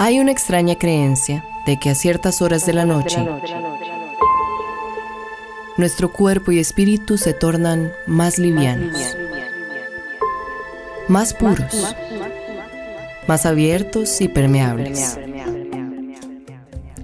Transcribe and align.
Hay 0.00 0.20
una 0.20 0.30
extraña 0.30 0.76
creencia 0.76 1.44
de 1.66 1.76
que 1.80 1.90
a 1.90 1.96
ciertas 1.96 2.40
horas 2.40 2.64
de 2.64 2.72
la 2.72 2.86
noche 2.86 3.18
nuestro 5.76 6.12
cuerpo 6.12 6.52
y 6.52 6.60
espíritu 6.60 7.18
se 7.18 7.34
tornan 7.34 7.90
más 8.06 8.38
livianos, 8.38 8.96
más 11.08 11.34
puros, 11.34 11.96
más 13.26 13.44
abiertos 13.44 14.20
y 14.20 14.28
permeables. 14.28 15.18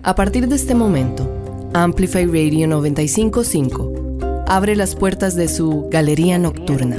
A 0.05 0.15
partir 0.15 0.47
de 0.47 0.55
este 0.55 0.77
momento, 0.77 1.29
Amplify 1.73 2.27
Radio 2.27 2.69
955 2.69 4.45
abre 4.47 4.77
las 4.77 4.95
puertas 4.95 5.35
de 5.35 5.49
su 5.49 5.89
Galería 5.91 6.39
Nocturna, 6.39 6.99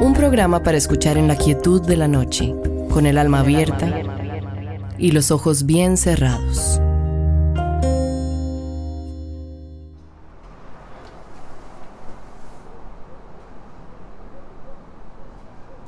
un 0.00 0.14
programa 0.14 0.62
para 0.62 0.78
escuchar 0.78 1.18
en 1.18 1.28
la 1.28 1.36
quietud 1.36 1.82
de 1.82 1.98
la 1.98 2.08
noche, 2.08 2.54
con 2.88 3.04
el 3.04 3.18
alma 3.18 3.40
abierta 3.40 4.11
y 5.02 5.10
los 5.10 5.32
ojos 5.32 5.66
bien 5.66 5.96
cerrados. 5.96 6.80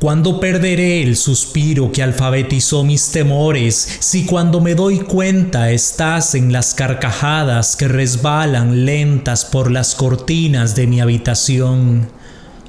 ¿Cuándo 0.01 0.39
perderé 0.39 1.03
el 1.03 1.17
suspiro 1.17 1.91
que 1.93 2.03
alfabetizó 2.03 2.85
mis 2.85 3.11
temores 3.11 3.99
si 4.01 4.27
cuando 4.27 4.61
me 4.61 4.75
doy 4.75 4.99
cuenta 4.99 5.71
estás 5.71 6.35
en 6.35 6.53
las 6.53 6.75
carcajadas 6.75 7.77
que 7.77 7.89
resbalan 7.89 8.85
lentas 8.85 9.47
por 9.47 9.71
las 9.71 9.95
cortinas 9.95 10.75
de 10.75 10.89
mi 10.89 11.01
habitación? 11.01 12.11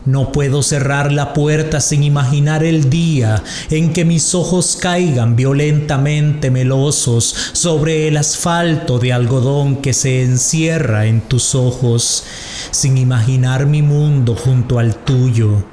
No 0.05 0.32
puedo 0.32 0.62
cerrar 0.62 1.12
la 1.12 1.34
puerta 1.34 1.82
sin 1.82 2.04
imaginar 2.04 2.63
el 2.63 2.91
día 2.91 3.44
en 3.72 3.91
que 3.91 4.05
mis 4.05 4.36
ojos 4.36 4.77
caigan 4.80 5.36
violentamente 5.36 6.52
melosos 6.52 7.36
sobre 7.54 8.08
el 8.08 8.18
asfalto 8.18 8.99
de 8.99 9.13
algodón 9.13 9.77
que 9.77 9.93
se 9.93 10.21
encierra 10.21 11.07
en 11.07 11.21
tus 11.21 11.55
ojos, 11.55 12.24
sin 12.70 12.99
imaginar 12.99 13.65
mi 13.65 13.82
mundo 13.82 14.35
junto 14.35 14.77
al 14.77 14.96
tuyo, 14.96 15.63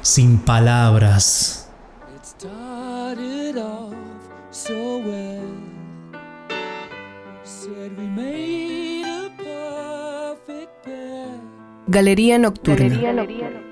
sin 0.00 0.38
palabras. 0.38 1.68
Galería 11.88 12.38
Nocturna. 12.38 13.71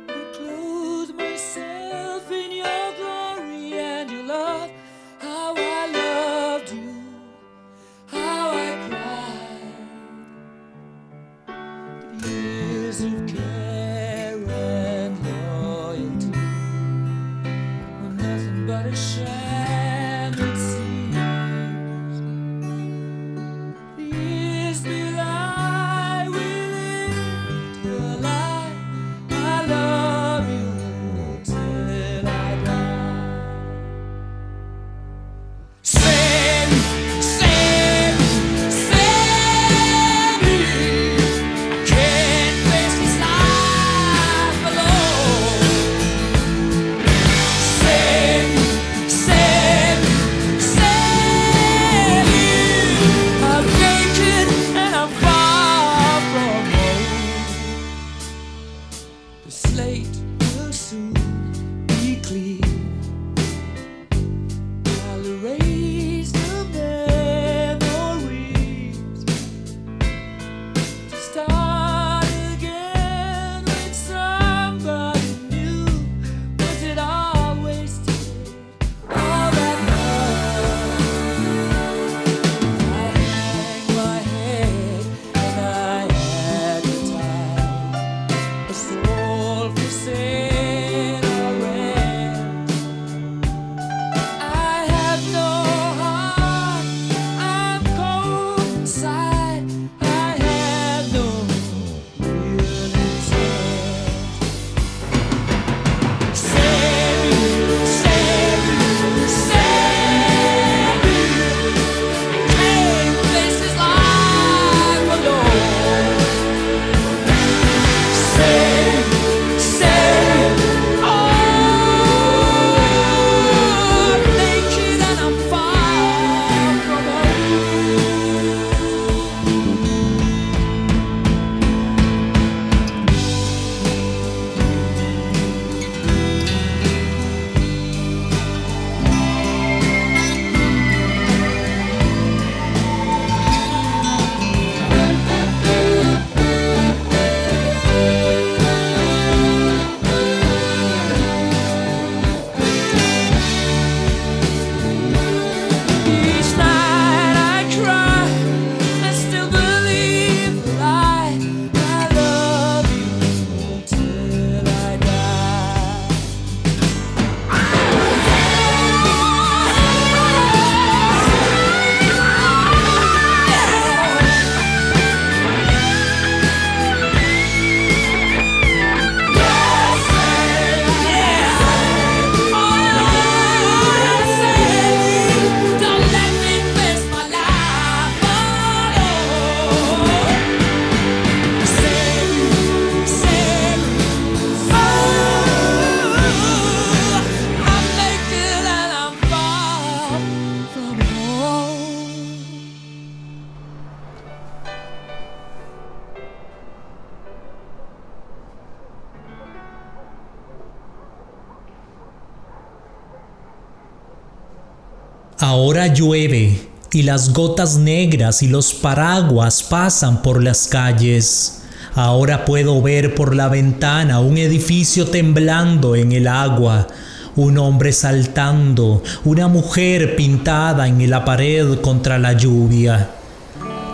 Y 216.92 217.02
las 217.02 217.32
gotas 217.32 217.76
negras 217.76 218.42
y 218.42 218.48
los 218.48 218.74
paraguas 218.74 219.62
pasan 219.62 220.22
por 220.22 220.42
las 220.42 220.66
calles. 220.66 221.62
Ahora 221.94 222.44
puedo 222.44 222.80
ver 222.82 223.14
por 223.14 223.34
la 223.34 223.48
ventana 223.48 224.20
un 224.20 224.38
edificio 224.38 225.06
temblando 225.06 225.94
en 225.94 226.12
el 226.12 226.26
agua, 226.26 226.88
un 227.36 227.58
hombre 227.58 227.92
saltando, 227.92 229.02
una 229.24 229.48
mujer 229.48 230.16
pintada 230.16 230.88
en 230.88 231.08
la 231.08 231.24
pared 231.24 231.80
contra 231.80 232.18
la 232.18 232.32
lluvia. 232.32 233.10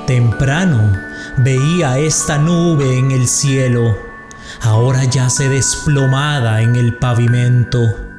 Temprano 0.07 0.93
veía 1.39 1.99
esta 1.99 2.39
nube 2.39 2.99
en 2.99 3.11
el 3.11 3.29
cielo, 3.29 3.95
ahora 4.63 5.05
yace 5.05 5.49
desplomada 5.49 6.63
en 6.63 6.77
el 6.77 6.95
pavimento. 6.95 8.16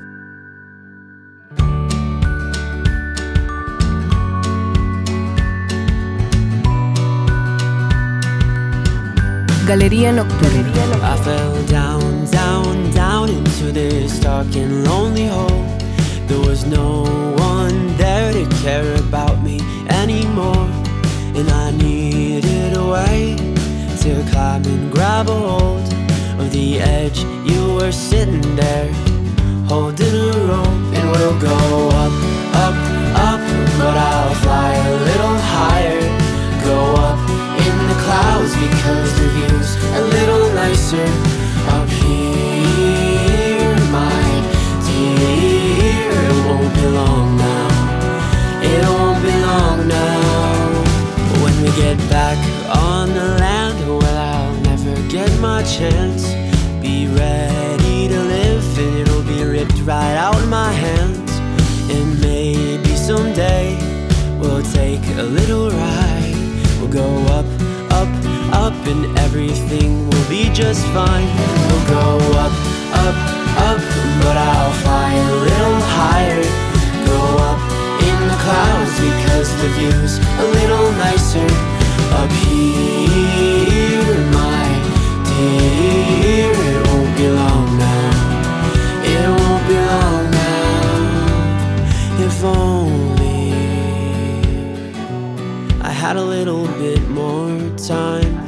Nocturna. 9.68 11.02
I 11.04 11.18
fell 11.24 11.66
down, 11.66 12.26
down, 12.32 12.90
down 12.92 13.30
into 13.30 13.74
this 13.74 14.18
dark 14.18 14.56
and 14.56 14.86
lonely 14.86 15.28
hole. 15.28 15.66
There 16.28 16.40
was 16.40 16.66
no 16.66 17.04
one 17.36 17.98
there 17.98 18.32
to 18.32 18.46
care 18.64 18.96
about 18.96 19.44
me 19.44 19.60
anymore. 19.90 20.70
And 21.36 21.50
I 21.50 21.72
needed 21.72 22.78
a 22.78 22.86
way 22.88 23.36
to 24.04 24.32
climb 24.32 24.64
and 24.64 24.90
grab 24.90 25.28
a 25.28 25.34
hold 25.36 25.84
of 26.40 26.50
the 26.54 26.80
edge. 26.80 27.20
You 27.46 27.76
were 27.76 27.92
sitting 27.92 28.56
there, 28.56 28.90
holding 29.68 30.16
a 30.16 30.32
rope. 30.48 30.96
And 30.96 31.12
we'll 31.12 31.40
go 31.42 31.90
up, 32.06 32.14
up, 32.56 32.78
up, 33.28 33.42
but 33.78 33.98
I'll 33.98 34.34
fly 34.36 34.76
a 34.76 34.96
little 35.10 35.38
higher. 35.40 36.00
Go 36.64 36.97
the 37.88 37.96
clouds 38.04 38.54
because 38.56 39.10
the 39.20 39.28
view's 39.36 39.72
a 39.96 40.02
little 40.16 40.54
nicer 40.54 41.08
up 41.76 41.90
here, 41.90 43.76
my 43.92 44.28
dear. 44.88 46.12
It 46.30 46.38
won't 46.48 46.74
be 46.76 46.86
long 46.88 47.38
now. 47.38 47.68
It 48.62 48.84
won't 48.88 49.22
be 49.24 49.34
long 49.50 49.88
now. 49.88 50.84
When 51.44 51.56
we 51.64 51.70
get 51.76 51.98
back 52.10 52.38
on 52.76 53.10
the 53.10 53.28
land, 53.40 53.78
well, 53.88 54.18
I'll 54.34 54.56
never 54.62 54.96
get 55.10 55.32
my 55.40 55.64
chance. 55.64 56.24
Be 56.82 57.08
ready 57.08 58.08
to 58.08 58.20
live, 58.36 58.80
and 58.80 58.98
it'll 59.02 59.24
be 59.24 59.44
ripped 59.44 59.80
right 59.82 60.16
out 60.16 60.36
of 60.36 60.50
my 60.50 60.72
hands. 60.72 61.32
And 61.90 62.20
maybe 62.22 62.96
someday 62.96 63.78
we'll 64.40 64.64
take 64.64 65.06
a 65.18 65.24
little 65.24 65.70
ride. 65.70 66.36
We'll 66.80 66.92
go 66.92 67.10
up, 67.34 67.46
up, 68.58 68.74
and 68.88 69.04
everything 69.20 70.10
will 70.10 70.30
be 70.30 70.50
just 70.50 70.84
fine. 70.98 71.30
We'll 71.68 71.88
go 71.98 72.08
up, 72.46 72.56
up, 73.06 73.18
up, 73.70 73.82
but 74.24 74.36
I'll 74.52 74.76
fly 74.84 75.10
a 75.14 75.34
little 75.50 75.80
higher. 76.00 76.44
Go 77.12 77.22
up 77.50 77.62
in 78.10 78.18
the 78.32 78.38
clouds 78.46 78.96
because 79.08 79.50
the 79.62 79.70
view's 79.78 80.14
a 80.44 80.48
little 80.58 80.90
nicer 81.06 81.50
up 82.20 82.32
here, 82.46 84.18
my 84.40 84.66
dear. 85.30 86.52
It 86.72 86.80
won't 86.88 87.14
be 87.20 87.28
long 87.42 87.68
now. 87.86 88.10
It 89.14 89.26
won't 89.40 89.64
be 89.70 89.78
long 89.94 90.24
now. 90.44 90.66
If 92.28 92.38
only 92.44 93.54
I 95.82 95.92
had 96.04 96.16
a 96.18 96.26
little 96.36 96.68
bit 96.84 97.02
more 97.10 97.60
time. 97.78 98.47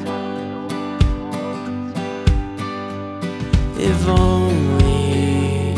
If 3.81 4.07
only 4.09 5.73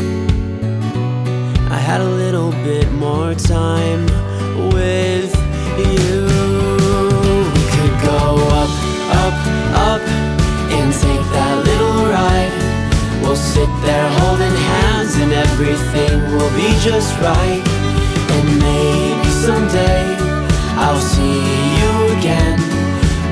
I 1.70 1.78
had 1.78 2.00
a 2.00 2.08
little 2.22 2.50
bit 2.66 2.90
more 2.90 3.32
time 3.34 4.06
with 4.74 5.32
you. 5.78 6.26
We 7.54 7.62
could 7.74 7.96
go 8.02 8.42
up, 8.60 8.72
up, 9.22 9.36
up 9.88 10.02
and 10.74 10.92
take 10.92 11.24
that 11.30 11.62
little 11.64 12.10
ride. 12.10 12.50
We'll 13.22 13.36
sit 13.36 13.70
there 13.86 14.08
holding 14.18 14.56
hands 14.72 15.14
and 15.22 15.32
everything 15.32 16.18
will 16.34 16.50
be 16.58 16.74
just 16.82 17.14
right. 17.20 17.62
And 18.34 18.58
maybe 18.58 19.30
someday 19.46 20.16
I'll 20.74 21.00
see 21.00 21.38
you 21.78 22.18
again. 22.18 22.58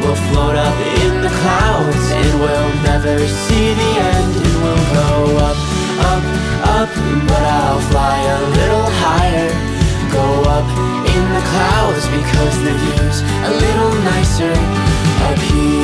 We'll 0.01 0.21
float 0.31 0.55
up 0.55 0.77
in 1.21 1.27
the 1.27 1.39
clouds 1.41 2.11
and 2.13 2.41
we'll 2.41 2.73
never 2.83 3.19
see 3.27 3.75
the 3.75 3.91
end. 4.17 4.33
And 4.41 4.57
we'll 4.65 4.87
go 4.97 5.37
up, 5.49 5.59
up, 6.13 6.25
up, 6.81 6.93
but 7.29 7.43
I'll 7.45 7.81
fly 7.93 8.17
a 8.37 8.41
little 8.59 8.89
higher. 9.05 9.53
Go 10.13 10.29
up 10.57 10.69
in 11.15 11.25
the 11.37 11.45
clouds 11.53 12.05
because 12.09 12.57
the 12.65 12.73
view's 12.83 13.19
a 13.21 13.53
little 13.65 13.95
nicer 14.13 14.55
up 15.29 15.39
here, 15.53 15.80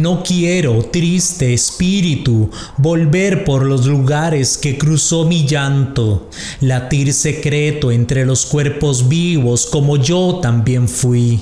No 0.00 0.22
quiero, 0.22 0.82
triste 0.84 1.52
espíritu, 1.52 2.48
volver 2.78 3.44
por 3.44 3.66
los 3.66 3.84
lugares 3.84 4.56
que 4.56 4.78
cruzó 4.78 5.26
mi 5.26 5.46
llanto, 5.46 6.30
latir 6.62 7.12
secreto 7.12 7.92
entre 7.92 8.24
los 8.24 8.46
cuerpos 8.46 9.10
vivos 9.10 9.66
como 9.66 9.98
yo 9.98 10.38
también 10.40 10.88
fui. 10.88 11.40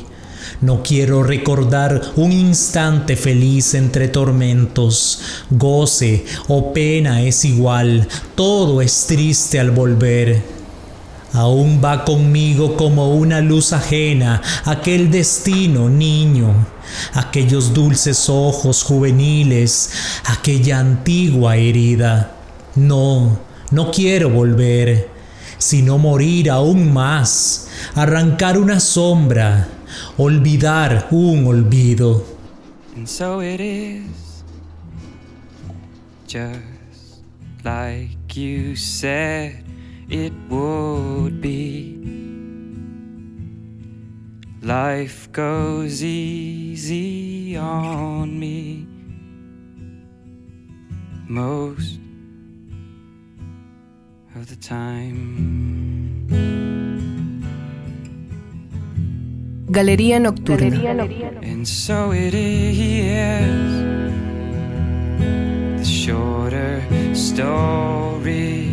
No 0.60 0.82
quiero 0.82 1.22
recordar 1.22 2.02
un 2.16 2.32
instante 2.32 3.14
feliz 3.14 3.74
entre 3.74 4.08
tormentos. 4.08 5.20
Goce 5.50 6.24
o 6.48 6.72
pena 6.72 7.22
es 7.22 7.44
igual, 7.44 8.08
todo 8.34 8.82
es 8.82 9.06
triste 9.06 9.60
al 9.60 9.70
volver. 9.70 10.57
Aún 11.32 11.80
va 11.85 12.04
conmigo 12.04 12.76
como 12.76 13.14
una 13.14 13.40
luz 13.40 13.73
ajena 13.73 14.40
aquel 14.64 15.11
destino, 15.11 15.90
niño, 15.90 16.54
aquellos 17.12 17.75
dulces 17.75 18.28
ojos 18.30 18.82
juveniles, 18.82 19.90
aquella 20.25 20.78
antigua 20.78 21.56
herida. 21.56 22.35
No, 22.76 23.38
no 23.70 23.90
quiero 23.90 24.30
volver, 24.30 25.11
sino 25.58 25.99
morir 25.99 26.50
aún 26.50 26.92
más, 26.92 27.68
arrancar 27.94 28.56
una 28.56 28.80
sombra, 28.80 29.68
olvidar 30.16 31.08
un 31.11 31.47
olvido. 31.47 32.25
And 32.97 33.06
so 33.06 33.42
it 33.42 33.61
is, 33.61 34.42
just 36.26 37.23
like 37.62 38.35
you 38.35 38.75
said 38.75 39.67
it 40.10 40.32
would 40.48 41.40
be. 41.40 41.96
Life 44.62 45.30
goes 45.32 46.02
easy 46.02 47.56
on 47.56 48.38
me 48.38 48.86
most 51.28 52.00
of 54.34 54.48
the 54.48 54.56
time. 54.56 55.58
Galería 59.70 60.18
Nocturna. 60.18 60.76
And 61.42 61.66
so 61.68 62.12
it 62.12 62.34
is 62.34 62.78
the 65.78 65.84
shorter 65.84 66.82
story. 67.14 68.67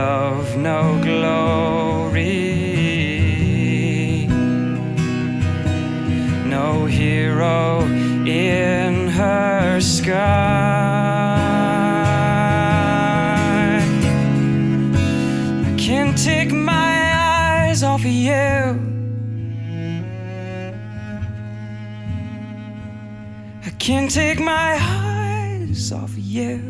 love, 0.00 0.56
no 0.56 0.82
glory. 1.08 2.26
No 6.56 6.86
hero 6.86 7.82
in 8.26 9.08
her 9.08 9.80
sky. 9.80 10.16
I 15.68 15.72
can't 15.86 16.16
take 16.30 16.52
my 16.52 16.92
eyes 17.14 17.82
off 17.82 18.00
of 18.00 18.16
you. 18.28 18.90
can't 23.78 24.10
take 24.10 24.38
my 24.38 24.76
eyes 24.78 25.90
off 25.90 26.12
you. 26.16 26.69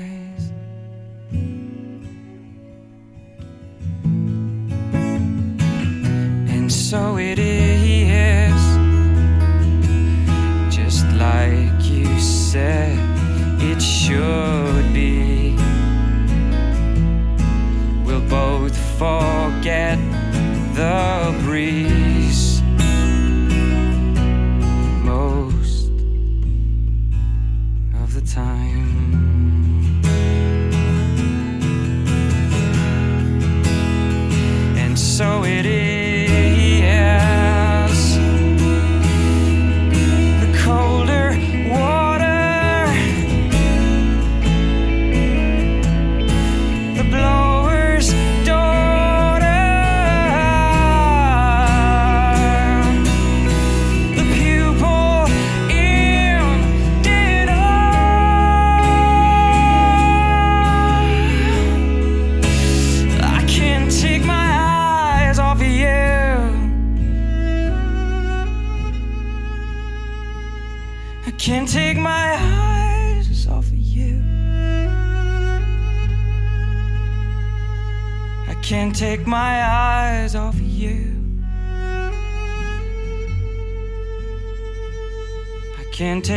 Said 12.51 12.99
it 13.61 13.81
should 13.81 14.93
be. 14.93 15.55
We'll 18.03 18.27
both 18.27 18.75
forget 18.99 19.97
the 20.75 21.33
breeze 21.45 22.10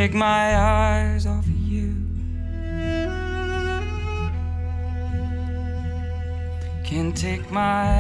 take 0.05 0.13
my 0.13 0.55
eyes 0.55 1.25
off 1.25 1.47
you. 1.49 1.95
Can't 6.85 7.17
take 7.17 7.51
my 7.51 7.94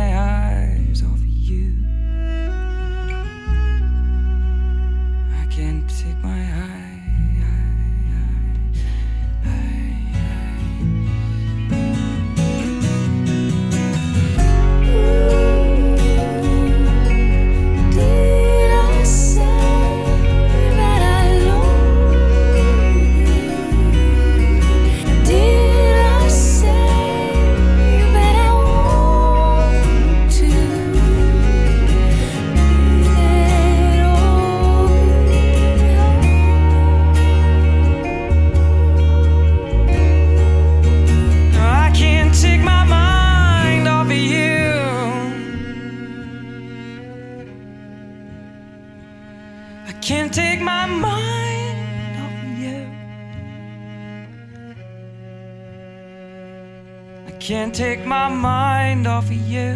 you. 59.54 59.72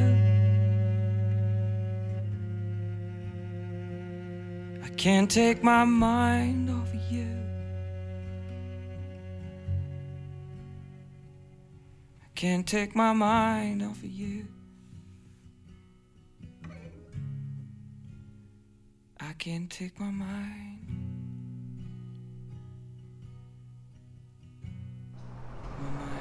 I 4.83 4.89
can't 4.97 5.31
take 5.31 5.63
my 5.63 5.85
mind 5.85 6.69
off 6.71 6.93
of 6.93 7.13
you. 7.13 7.29
I 12.23 12.29
can't 12.35 12.67
take 12.67 12.97
my 12.97 13.13
mind 13.13 13.83
off 13.83 13.99
of 13.99 14.11
you. 14.11 14.47
I 19.21 19.33
can't 19.39 19.71
take 19.71 20.01
my 20.01 20.11
mind. 20.11 20.79
My 25.81 25.91
mind. 25.91 26.18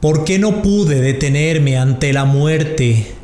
¿Por 0.00 0.24
qué 0.24 0.38
no 0.38 0.62
pude 0.62 1.02
detenerme 1.02 1.76
ante 1.76 2.14
la 2.14 2.24
muerte? 2.24 3.14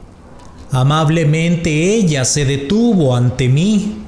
Amablemente 0.71 1.95
ella 1.95 2.27
se 2.27 2.45
detuvo 2.45 3.17
ante 3.17 3.49
mí. 3.49 4.03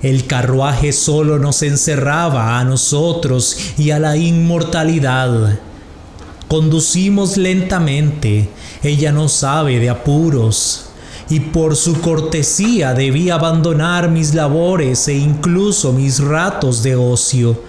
El 0.00 0.26
carruaje 0.26 0.92
solo 0.92 1.38
nos 1.38 1.62
encerraba 1.62 2.58
a 2.58 2.64
nosotros 2.64 3.74
y 3.76 3.90
a 3.90 3.98
la 3.98 4.16
inmortalidad. 4.16 5.58
Conducimos 6.48 7.36
lentamente, 7.36 8.48
ella 8.82 9.12
no 9.12 9.28
sabe 9.28 9.80
de 9.80 9.90
apuros, 9.90 10.86
y 11.28 11.40
por 11.40 11.76
su 11.76 12.00
cortesía 12.00 12.94
debí 12.94 13.28
abandonar 13.28 14.08
mis 14.08 14.34
labores 14.34 15.08
e 15.08 15.14
incluso 15.14 15.92
mis 15.92 16.20
ratos 16.20 16.82
de 16.82 16.96
ocio. 16.96 17.67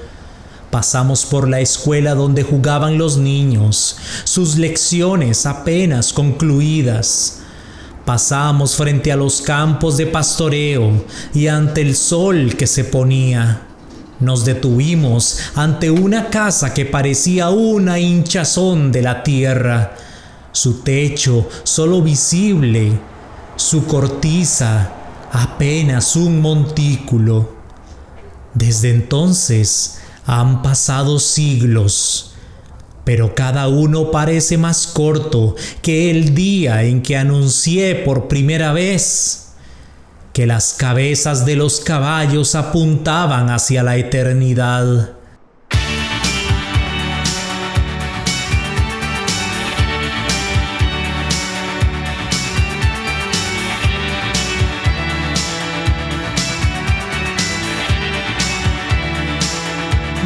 Pasamos 0.72 1.26
por 1.26 1.50
la 1.50 1.60
escuela 1.62 2.14
donde 2.14 2.44
jugaban 2.44 3.00
los 3.00 3.18
niños, 3.18 3.98
sus 4.24 4.56
lecciones 4.56 5.48
apenas 5.48 6.14
concluidas. 6.14 7.40
Pasamos 8.06 8.76
frente 8.76 9.12
a 9.12 9.16
los 9.16 9.42
campos 9.42 9.98
de 9.98 10.06
pastoreo 10.06 11.06
y 11.34 11.48
ante 11.48 11.82
el 11.82 11.96
sol 11.96 12.56
que 12.56 12.68
se 12.68 12.84
ponía. 12.84 13.64
Nos 14.20 14.46
detuvimos 14.46 15.40
ante 15.56 15.90
una 15.90 16.30
casa 16.30 16.74
que 16.74 16.86
parecía 16.86 17.50
una 17.50 18.00
hinchazón 18.00 18.92
de 18.92 19.02
la 19.02 19.24
tierra. 19.24 19.96
Su 20.52 20.82
techo 20.82 21.50
solo 21.64 22.02
visible, 22.04 22.92
su 23.56 23.86
cortiza 23.86 24.92
apenas 25.32 26.16
un 26.16 26.42
montículo. 26.42 27.58
Desde 28.54 28.92
entonces 28.92 30.00
han 30.26 30.62
pasado 30.62 31.20
siglos 31.20 32.30
pero 33.10 33.34
cada 33.34 33.68
uno 33.70 34.12
parece 34.12 34.60
más 34.60 34.86
corto 34.86 35.56
que 35.82 36.12
el 36.12 36.36
día 36.36 36.84
en 36.84 37.02
que 37.02 37.18
anuncié 37.18 37.96
por 37.96 38.28
primera 38.28 38.72
vez 38.72 39.54
que 40.32 40.46
las 40.46 40.74
cabezas 40.74 41.44
de 41.44 41.56
los 41.56 41.80
caballos 41.80 42.54
apuntaban 42.54 43.50
hacia 43.50 43.82
la 43.82 43.98
eternidad. 43.98 45.14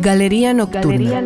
Galería 0.00 0.52
Nocturna. 0.52 1.22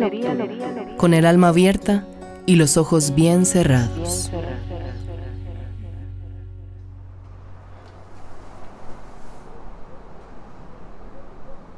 Con 0.97 1.13
el 1.13 1.25
alma 1.25 1.49
abierta 1.49 2.07
y 2.45 2.55
los 2.55 2.77
ojos 2.77 3.13
bien 3.15 3.45
cerrados. 3.45 4.31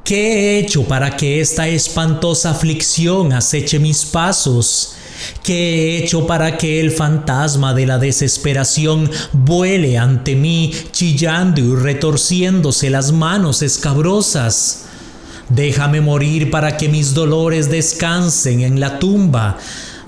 ¿Qué 0.03 0.33
he 0.33 0.59
hecho 0.59 0.83
para 0.83 1.15
que 1.15 1.39
esta 1.39 1.67
espantosa 1.67 2.51
aflicción 2.51 3.31
aceche 3.33 3.79
mis 3.79 4.05
pasos? 4.05 4.95
¿Qué 5.41 5.53
he 5.53 6.03
hecho 6.03 6.27
para 6.27 6.57
que 6.57 6.81
el 6.81 6.91
fantasma 6.91 7.73
de 7.73 7.85
la 7.85 7.97
desesperación 7.97 9.09
vuele 9.31 9.97
ante 9.97 10.35
mí, 10.35 10.73
chillando 10.91 11.61
y 11.61 11.75
retorciéndose 11.75 12.89
las 12.89 13.11
manos 13.13 13.61
escabrosas? 13.61 14.85
Déjame 15.55 16.01
morir 16.01 16.49
para 16.49 16.77
que 16.77 16.89
mis 16.89 17.13
dolores 17.13 17.69
descansen 17.69 18.61
en 18.61 18.79
la 18.79 18.97
tumba, 18.97 19.59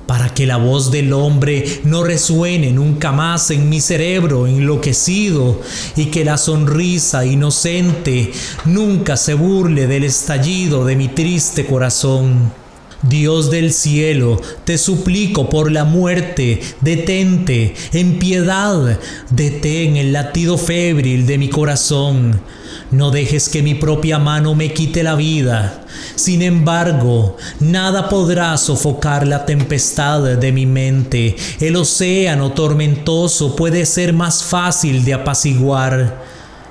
para 0.07 0.33
que 0.33 0.47
la 0.47 0.57
voz 0.57 0.89
del 0.89 1.13
hombre 1.13 1.81
no 1.83 2.03
resuene 2.03 2.71
nunca 2.71 3.11
más 3.11 3.51
en 3.51 3.69
mi 3.69 3.79
cerebro 3.79 4.47
enloquecido 4.47 5.61
y 5.95 6.05
que 6.05 6.25
la 6.25 6.39
sonrisa 6.39 7.27
inocente 7.27 8.31
nunca 8.65 9.17
se 9.17 9.35
burle 9.35 9.85
del 9.85 10.05
estallido 10.05 10.83
de 10.83 10.95
mi 10.95 11.09
triste 11.09 11.67
corazón. 11.67 12.64
Dios 13.07 13.51
del 13.51 13.71
cielo, 13.71 14.41
te 14.63 14.77
suplico 14.77 15.47
por 15.47 15.71
la 15.71 15.83
muerte, 15.83 16.59
detente, 16.81 17.75
en 17.93 18.17
piedad, 18.17 18.99
detén 19.29 19.95
el 19.97 20.11
latido 20.11 20.57
febril 20.57 21.27
de 21.27 21.37
mi 21.37 21.49
corazón. 21.49 22.41
No 22.89 23.11
dejes 23.11 23.49
que 23.49 23.61
mi 23.61 23.75
propia 23.75 24.17
mano 24.17 24.55
me 24.55 24.73
quite 24.73 25.03
la 25.03 25.15
vida. 25.15 25.85
Sin 26.15 26.41
embargo, 26.41 27.37
nada 27.59 28.09
podrá 28.09 28.57
sofocar 28.57 29.27
la 29.27 29.45
tempestad 29.45 30.37
de 30.37 30.51
mi 30.51 30.65
mente. 30.65 31.35
El 31.59 31.75
océano 31.75 32.53
tormentoso 32.53 33.55
puede 33.55 33.85
ser 33.85 34.13
más 34.13 34.43
fácil 34.43 35.05
de 35.05 35.13
apaciguar. 35.13 36.23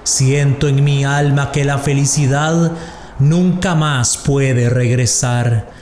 Siento 0.03 0.67
en 0.67 0.83
mi 0.83 1.05
alma 1.05 1.53
que 1.53 1.65
la 1.65 1.79
felicidad 1.79 2.73
nunca 3.19 3.75
más 3.75 4.17
puede 4.17 4.69
regresar. 4.69 5.74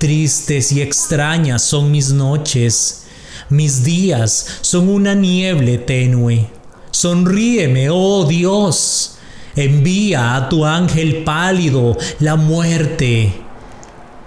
Tristes 0.00 0.72
y 0.72 0.80
extrañas 0.80 1.60
son 1.60 1.90
mis 1.90 2.10
noches. 2.10 3.04
Mis 3.50 3.84
días 3.84 4.46
son 4.62 4.88
una 4.88 5.14
nieble 5.14 5.76
tenue. 5.76 6.46
Sonríeme, 6.90 7.90
oh 7.90 8.24
Dios. 8.24 9.18
Envía 9.54 10.36
a 10.36 10.48
tu 10.48 10.64
ángel 10.64 11.22
pálido 11.22 11.98
la 12.18 12.36
muerte 12.36 13.30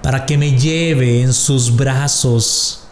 para 0.03 0.27
que 0.27 0.37
me 0.37 0.55
lleve 0.55 1.23
en 1.23 1.33
sus 1.33 1.75
brazos. 1.75 2.83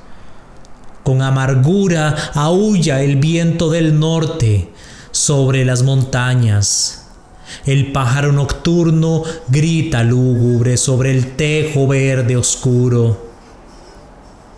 Con 1.04 1.22
amargura 1.22 2.32
aúlla 2.34 3.04
el 3.04 3.18
viento 3.18 3.70
del 3.70 4.00
norte 4.00 4.72
sobre 5.12 5.66
las 5.66 5.84
montañas. 5.84 7.01
El 7.66 7.92
pájaro 7.92 8.32
nocturno 8.32 9.24
grita 9.48 10.04
lúgubre 10.04 10.78
sobre 10.78 11.12
el 11.12 11.36
tejo 11.36 11.88
verde 11.88 12.38
oscuro. 12.38 13.32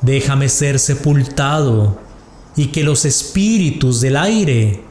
Déjame 0.01 0.49
ser 0.49 0.79
sepultado 0.79 1.99
y 2.55 2.67
que 2.67 2.83
los 2.83 3.05
espíritus 3.05 4.01
del 4.01 4.17
aire 4.17 4.83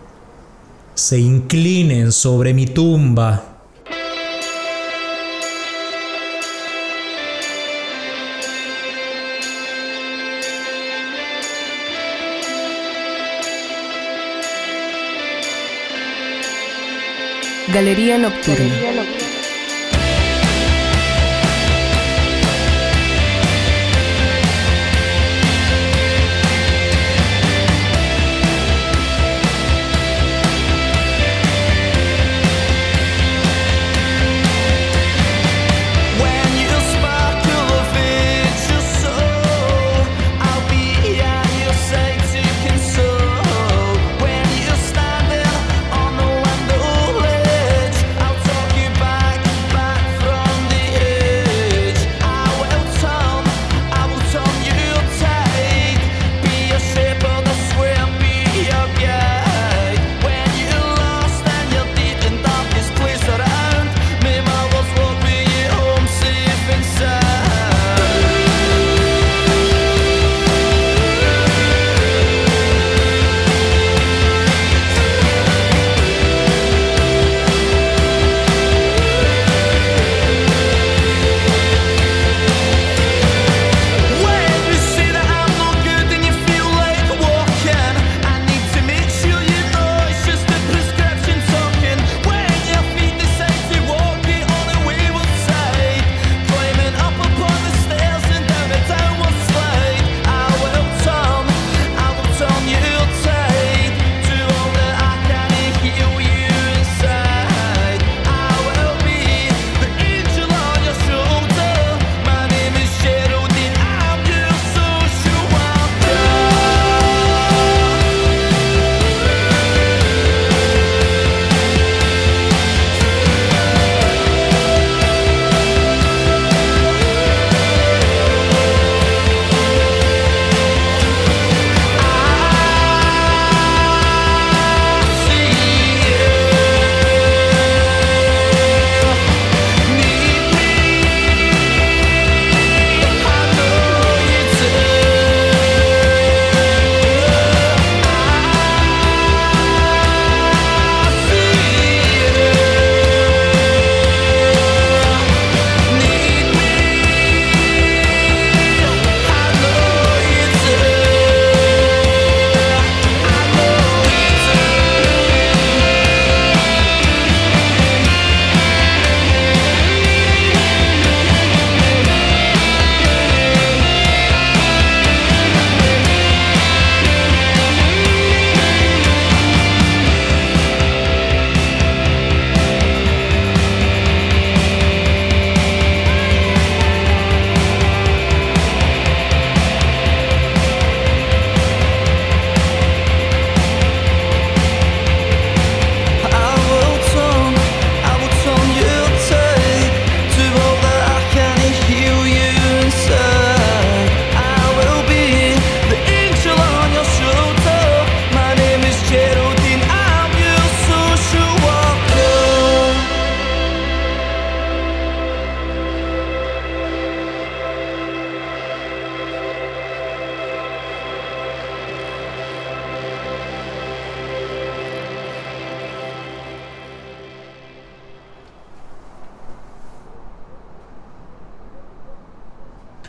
se 0.95 1.19
inclinen 1.19 2.13
sobre 2.13 2.55
mi 2.55 2.67
tumba. 2.67 3.52
Galería 17.73 18.19
Nocturna. 18.19 19.22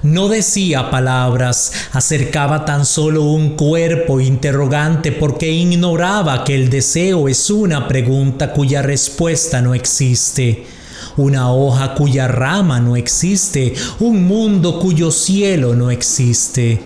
No 0.04 0.28
decía 0.28 0.90
palabras, 0.90 1.72
acercaba 1.94 2.66
tan 2.66 2.86
solo 2.86 3.24
un 3.24 3.56
cuerpo 3.56 4.20
interrogante 4.20 5.14
porque 5.14 5.50
ignoraba 5.50 6.44
que 6.44 6.56
el 6.56 6.70
deseo 6.70 7.30
es 7.30 7.50
una 7.50 7.88
pregunta 7.88 8.52
cuya 8.52 8.82
respuesta 8.82 9.62
no 9.62 9.74
existe, 9.74 10.66
una 11.18 11.52
hoja 11.52 11.96
cuya 11.96 12.28
rama 12.28 12.80
no 12.80 12.96
existe, 12.96 13.74
un 14.00 14.26
mundo 14.26 14.80
cuyo 14.80 15.12
cielo 15.12 15.76
no 15.76 15.92
existe. 15.92 16.84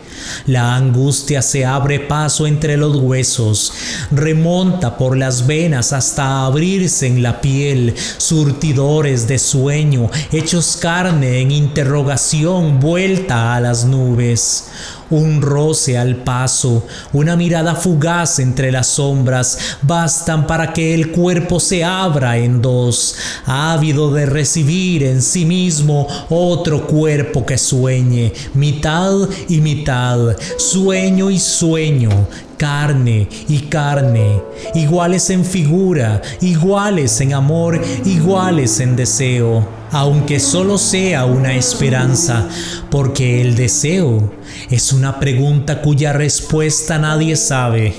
La 0.48 0.76
angustia 0.76 1.42
se 1.42 1.66
abre 1.66 2.00
paso 2.00 2.48
entre 2.48 2.76
los 2.76 2.96
huesos, 2.96 3.72
remonta 4.12 4.98
por 4.98 5.16
las 5.16 5.46
venas 5.46 5.94
hasta 5.94 6.46
abrirse 6.46 7.08
en 7.08 7.22
la 7.22 7.40
piel, 7.40 7.94
surtidores 8.18 9.28
de 9.28 9.38
sueño, 9.40 10.10
hechos 10.32 10.78
carne 10.78 11.42
en 11.42 11.52
interrogación 11.52 12.80
vuelta 12.80 13.56
a 13.56 13.62
las 13.62 13.86
nubes 13.86 14.66
un 15.10 15.42
roce 15.42 15.98
al 15.98 16.18
paso, 16.18 16.86
una 17.14 17.36
mirada 17.36 17.76
fugaz 17.76 18.40
entre 18.40 18.72
las 18.72 18.88
sombras, 18.88 19.78
bastan 19.82 20.48
para 20.48 20.74
que 20.74 20.94
el 20.94 21.12
cuerpo 21.12 21.60
se 21.60 21.84
abra 21.84 22.38
en 22.38 22.62
dos, 22.62 23.16
ávido 23.46 24.12
de 24.12 24.26
recibir 24.26 25.04
en 25.04 25.22
sí 25.22 25.46
mismo 25.46 26.08
otro 26.30 26.88
cuerpo 26.88 27.46
que 27.46 27.58
sueñe, 27.58 28.34
mitad 28.54 29.14
y 29.48 29.62
mitad, 29.62 30.36
sueño 30.58 31.30
y 31.30 31.40
sueño, 31.40 32.10
carne 32.58 33.30
y 33.48 33.60
carne, 33.62 34.42
iguales 34.74 35.30
en 35.30 35.46
figura, 35.46 36.22
iguales 36.42 37.22
en 37.22 37.34
amor, 37.34 37.80
iguales 38.06 38.80
en 38.80 38.96
deseo, 38.96 39.77
aunque 39.92 40.40
solo 40.40 40.78
sea 40.78 41.26
una 41.26 41.54
esperanza, 41.54 42.48
porque 42.90 43.42
el 43.42 43.56
deseo 43.56 44.32
es 44.70 44.94
una 44.94 45.20
pregunta 45.20 45.82
cuya 45.82 46.14
respuesta 46.14 46.98
nadie 46.98 47.36
sabe. 47.36 47.94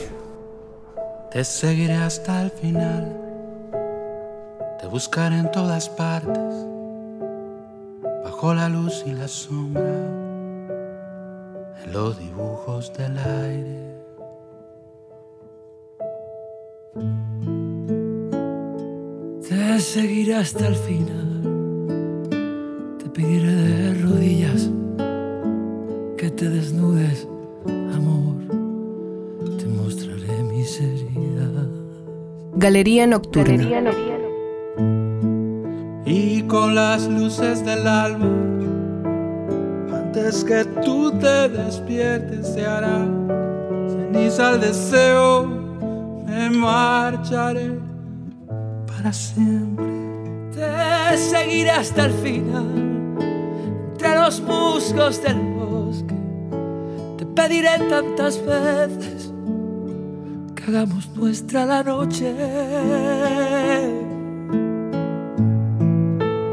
Te 1.30 1.44
seguiré 1.44 1.94
hasta 1.94 2.42
el 2.42 2.50
final, 2.50 3.16
te 4.80 4.86
buscaré 4.86 5.38
en 5.38 5.50
todas 5.50 5.88
partes, 5.88 6.54
bajo 8.24 8.54
la 8.54 8.68
luz 8.68 9.04
y 9.06 9.12
la 9.12 9.28
sombra, 9.28 9.82
en 11.84 11.92
los 11.92 12.18
dibujos 12.18 12.92
del 12.94 13.18
aire. 13.18 13.88
Te 19.48 19.80
seguiré 19.80 20.34
hasta 20.34 20.66
el 20.66 20.74
final, 20.74 21.27
pediré 23.18 23.52
de 23.52 23.94
rodillas 23.94 24.70
que 26.16 26.30
te 26.30 26.48
desnudes, 26.48 27.26
amor, 27.92 28.36
te 29.58 29.66
mostraré 29.66 30.42
mis 30.44 30.80
heridas. 30.80 31.66
Galería 32.54 33.08
Nocturna. 33.08 33.64
Y 36.06 36.42
con 36.42 36.76
las 36.76 37.08
luces 37.08 37.64
del 37.64 37.88
alba, 37.88 38.28
antes 39.92 40.44
que 40.44 40.64
tú 40.84 41.10
te 41.18 41.48
despiertes, 41.48 42.46
se 42.46 42.64
hará 42.64 43.04
ceniza 43.88 44.54
el 44.54 44.60
deseo, 44.60 45.46
me 46.24 46.50
marcharé 46.50 47.72
para 48.86 49.12
siempre. 49.12 49.86
Te 50.52 51.16
seguiré 51.16 51.70
hasta 51.70 52.06
el 52.06 52.12
final, 52.12 52.87
entre 53.98 54.14
los 54.14 54.40
musgos 54.40 55.20
del 55.24 55.40
bosque. 55.56 56.14
Te 57.16 57.26
pediré 57.26 57.80
tantas 57.90 58.40
veces 58.46 59.32
que 60.54 60.62
hagamos 60.68 61.08
nuestra 61.16 61.66
la 61.66 61.82
noche. 61.82 62.32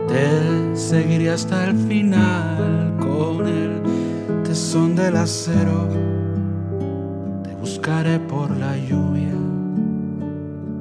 Te 0.08 0.76
seguiré 0.76 1.30
hasta 1.30 1.68
el 1.68 1.78
final 1.88 2.98
con 3.00 3.48
el 3.48 4.44
tesón 4.44 4.96
del 4.96 5.16
acero. 5.16 5.88
Te 7.44 7.54
buscaré 7.62 8.20
por 8.22 8.50
la 8.58 8.76
lluvia 8.76 9.36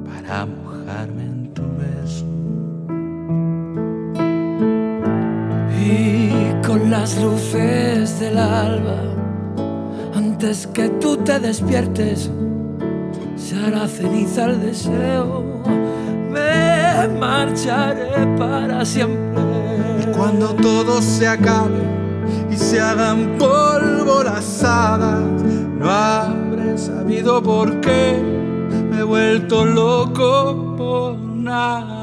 para 0.03 0.47
las 7.05 7.21
luces 7.21 8.19
del 8.19 8.35
alba, 8.35 8.97
antes 10.15 10.65
que 10.65 10.89
tú 10.89 11.17
te 11.17 11.39
despiertes, 11.39 12.31
se 13.35 13.55
hará 13.63 13.87
ceniza 13.87 14.45
el 14.45 14.59
deseo. 14.59 15.43
Me 16.31 17.07
marcharé 17.19 18.25
para 18.39 18.83
siempre. 18.83 19.43
Y 20.01 20.17
cuando 20.17 20.55
todo 20.55 20.99
se 20.99 21.27
acabe 21.27 21.83
y 22.49 22.55
se 22.55 22.81
hagan 22.81 23.37
polvo 23.37 24.23
las 24.23 24.63
hadas, 24.63 25.43
no 25.77 25.87
habré 25.87 26.75
sabido 26.75 27.39
por 27.43 27.81
qué 27.81 28.19
me 28.89 29.01
he 29.01 29.03
vuelto 29.03 29.63
loco 29.63 30.73
por 30.75 31.19
nada. 31.19 31.94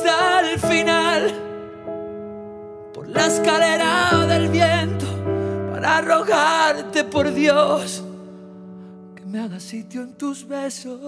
Hasta 0.00 0.40
el 0.50 0.58
final 0.58 1.34
por 2.94 3.08
la 3.08 3.26
escalera 3.26 4.26
del 4.26 4.48
viento 4.48 5.06
para 5.72 6.00
rogarte 6.00 7.04
por 7.04 7.32
Dios 7.32 8.02
que 9.14 9.24
me 9.26 9.40
haga 9.40 9.60
sitio 9.60 10.02
en 10.02 10.14
tus 10.14 10.48
besos. 10.48 11.00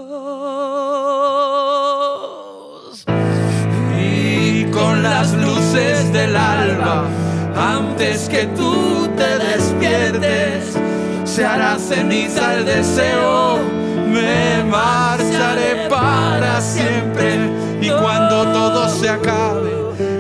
Y 3.99 4.65
con 4.67 5.03
las 5.03 5.33
luces 5.33 6.13
del 6.13 6.37
alba, 6.37 7.07
antes 7.57 8.29
que 8.29 8.47
tú 8.49 9.09
te 9.17 9.39
despiertes, 9.39 10.77
se 11.25 11.47
hará 11.47 11.79
ceniza 11.79 12.57
el 12.57 12.67
deseo. 12.67 13.59
Me 14.09 14.63
marcharé 14.65 15.89
para 15.89 16.61
siempre 16.61 17.72
cuando 18.01 18.45
todo 18.53 18.89
se 18.89 19.09
acabe 19.09 19.73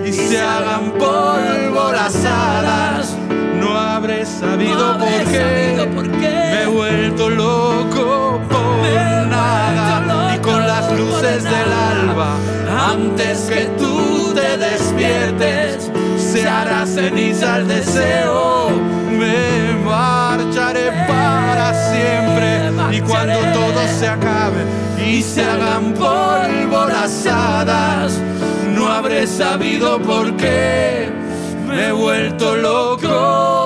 y 0.05 0.13
se 0.13 0.41
hagan 0.41 0.93
polvo 0.93 1.93
las 1.93 2.15
alas, 2.25 3.17
no 3.61 3.79
habré 3.79 4.25
sabido 4.27 4.99
por 4.99 5.09
qué. 5.31 5.75
me 6.21 6.63
he 6.63 6.67
vuelto 6.67 7.31
loco 7.31 8.41
por 8.49 9.29
nada 9.29 10.35
y 10.37 10.39
con 10.41 10.67
las 10.67 10.91
luces 10.99 11.45
del 11.45 11.73
alba. 11.73 12.37
Antes 12.91 13.41
que 13.43 13.67
tú 13.79 14.33
te 14.35 14.57
despiertes 14.57 15.91
se 16.17 16.49
hará 16.49 16.87
ceniza 16.87 17.59
el 17.59 17.69
deseo 17.69 19.02
siempre 22.13 22.97
y 22.97 23.01
cuando 23.01 23.39
todo 23.53 23.89
se 23.99 24.09
acabe 24.09 24.65
y 25.05 25.23
se 25.23 25.43
hagan 25.45 25.95
polvo 25.95 26.87
las 26.87 27.27
hadas 27.27 28.19
no 28.75 28.89
habré 28.89 29.27
sabido 29.27 30.01
por 30.01 30.37
qué 30.37 31.09
me 31.67 31.89
he 31.89 31.93
vuelto 31.93 32.57
loco 32.57 33.62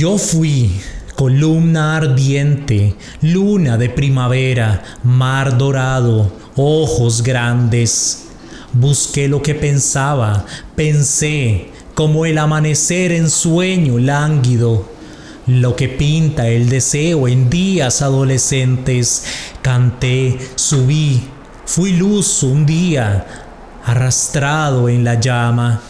Yo 0.00 0.16
fui 0.16 0.80
columna 1.14 1.96
ardiente, 1.98 2.94
luna 3.20 3.76
de 3.76 3.90
primavera, 3.90 4.82
mar 5.02 5.58
dorado, 5.58 6.32
ojos 6.56 7.22
grandes. 7.22 8.28
Busqué 8.72 9.28
lo 9.28 9.42
que 9.42 9.54
pensaba, 9.54 10.46
pensé 10.74 11.68
como 11.92 12.24
el 12.24 12.38
amanecer 12.38 13.12
en 13.12 13.28
sueño 13.28 13.98
lánguido, 13.98 14.88
lo 15.46 15.76
que 15.76 15.90
pinta 15.90 16.48
el 16.48 16.70
deseo 16.70 17.28
en 17.28 17.50
días 17.50 18.00
adolescentes. 18.00 19.24
Canté, 19.60 20.38
subí, 20.54 21.28
fui 21.66 21.92
luz 21.92 22.42
un 22.42 22.64
día, 22.64 23.26
arrastrado 23.84 24.88
en 24.88 25.04
la 25.04 25.20
llama 25.20 25.82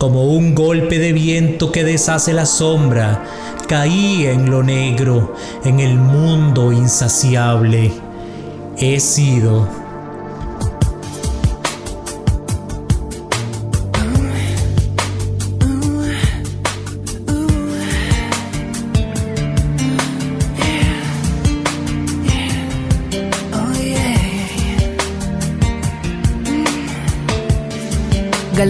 como 0.00 0.24
un 0.24 0.54
golpe 0.54 0.98
de 0.98 1.12
viento 1.12 1.70
que 1.70 1.84
deshace 1.84 2.32
la 2.32 2.46
sombra, 2.46 3.22
caí 3.68 4.24
en 4.24 4.50
lo 4.50 4.62
negro, 4.62 5.34
en 5.62 5.78
el 5.78 5.98
mundo 5.98 6.72
insaciable. 6.72 7.92
He 8.78 8.98
sido 8.98 9.68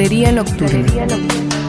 Galería 0.01 0.33
Nocturna. 0.33 0.81
When 1.07 1.60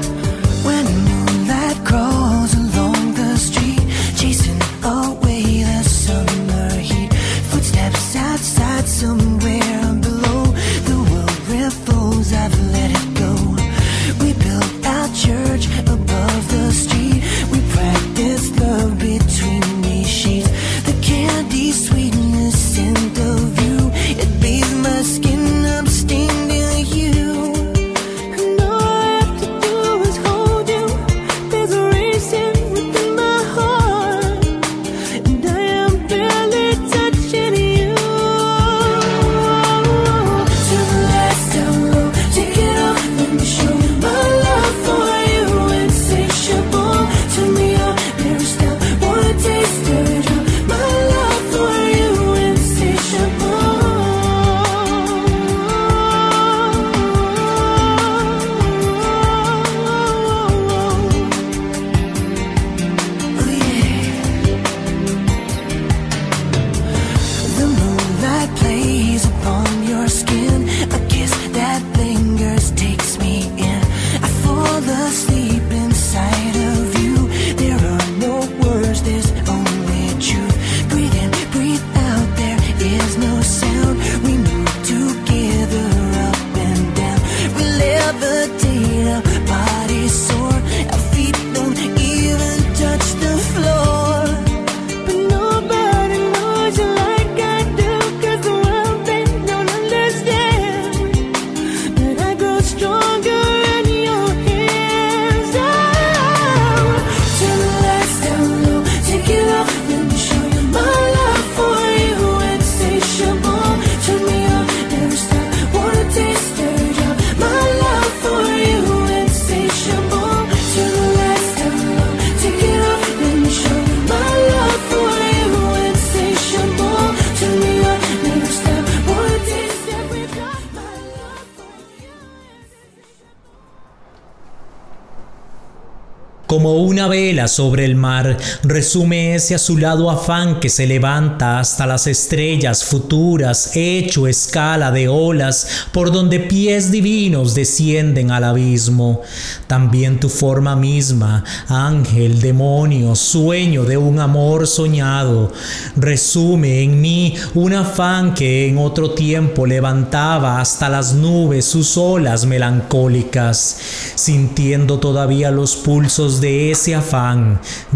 sobre 137.47 137.85
el 137.85 137.95
mar, 137.95 138.37
resume 138.63 139.35
ese 139.35 139.55
azulado 139.55 140.11
afán 140.11 140.59
que 140.59 140.67
se 140.67 140.85
levanta 140.85 141.59
hasta 141.59 141.87
las 141.87 142.05
estrellas 142.05 142.83
futuras, 142.83 143.71
hecho 143.73 144.27
escala 144.27 144.91
de 144.91 145.07
olas, 145.07 145.85
por 145.93 146.11
donde 146.11 146.41
pies 146.41 146.91
divinos 146.91 147.55
descienden 147.55 148.31
al 148.31 148.43
abismo. 148.43 149.21
También 149.67 150.19
tu 150.19 150.27
forma 150.27 150.75
misma, 150.75 151.45
ángel, 151.69 152.41
demonio, 152.41 153.15
sueño 153.15 153.85
de 153.85 153.95
un 153.95 154.19
amor 154.19 154.67
soñado, 154.67 155.53
resume 155.95 156.81
en 156.83 156.99
mí 156.99 157.35
un 157.53 157.73
afán 157.73 158.33
que 158.33 158.67
en 158.67 158.77
otro 158.77 159.11
tiempo 159.11 159.65
levantaba 159.65 160.59
hasta 160.59 160.89
las 160.89 161.13
nubes 161.13 161.63
sus 161.65 161.97
olas 161.97 162.45
melancólicas, 162.45 163.77
sintiendo 164.15 164.99
todavía 164.99 165.49
los 165.49 165.77
pulsos 165.77 166.41
de 166.41 166.71
ese 166.71 166.93
afán, 166.95 167.20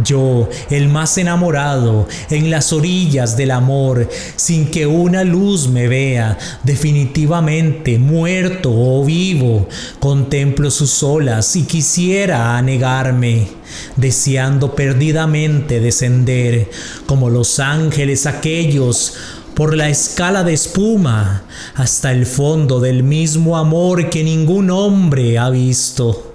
yo, 0.03 0.49
el 0.69 0.87
más 0.89 1.17
enamorado, 1.17 2.07
en 2.29 2.49
las 2.49 2.73
orillas 2.73 3.37
del 3.37 3.51
amor, 3.51 4.09
sin 4.35 4.69
que 4.71 4.85
una 4.85 5.23
luz 5.23 5.67
me 5.67 5.87
vea, 5.87 6.37
definitivamente 6.63 7.97
muerto 7.99 8.71
o 8.73 9.03
vivo, 9.03 9.67
contemplo 9.99 10.69
sus 10.71 11.01
olas 11.03 11.55
y 11.55 11.63
quisiera 11.63 12.57
anegarme, 12.57 13.47
deseando 13.95 14.75
perdidamente 14.75 15.79
descender, 15.79 16.69
como 17.05 17.29
los 17.29 17.59
ángeles 17.59 18.25
aquellos, 18.25 19.13
por 19.55 19.75
la 19.75 19.89
escala 19.89 20.43
de 20.43 20.53
espuma, 20.53 21.43
hasta 21.75 22.11
el 22.11 22.25
fondo 22.25 22.81
del 22.81 23.03
mismo 23.03 23.57
amor 23.57 24.09
que 24.09 24.23
ningún 24.23 24.69
hombre 24.69 25.37
ha 25.37 25.49
visto. 25.49 26.34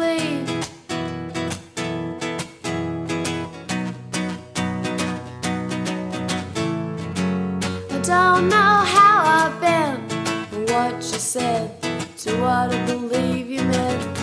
don't 8.03 8.49
know 8.49 8.57
how 8.57 9.21
I've 9.25 9.61
been, 9.61 10.01
or 10.53 10.73
what 10.73 10.95
you 10.95 11.19
said, 11.19 11.79
to 12.17 12.31
what 12.41 12.73
I 12.73 12.85
believe 12.87 13.47
you 13.47 13.61
meant. 13.61 14.17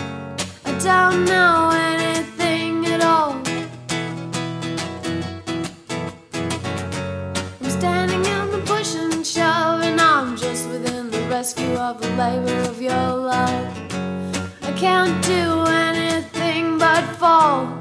I 0.65 0.77
don't 0.79 1.23
know 1.23 1.71
anything 1.73 2.85
at 2.87 3.01
all. 3.01 3.41
I'm 7.61 7.69
standing 7.69 8.25
in 8.25 8.51
the 8.51 8.61
push 8.65 8.95
and 8.95 9.25
shove, 9.25 9.81
and 9.81 10.01
I'm 10.01 10.35
just 10.35 10.67
within 10.69 11.09
the 11.09 11.21
rescue 11.29 11.75
of 11.75 12.01
the 12.01 12.09
labor 12.17 12.59
of 12.69 12.81
your 12.81 12.91
love. 12.91 13.65
I 14.61 14.73
can't 14.75 15.23
do 15.23 15.63
anything 15.67 16.77
but 16.77 17.05
fall, 17.15 17.65
fall, 17.67 17.78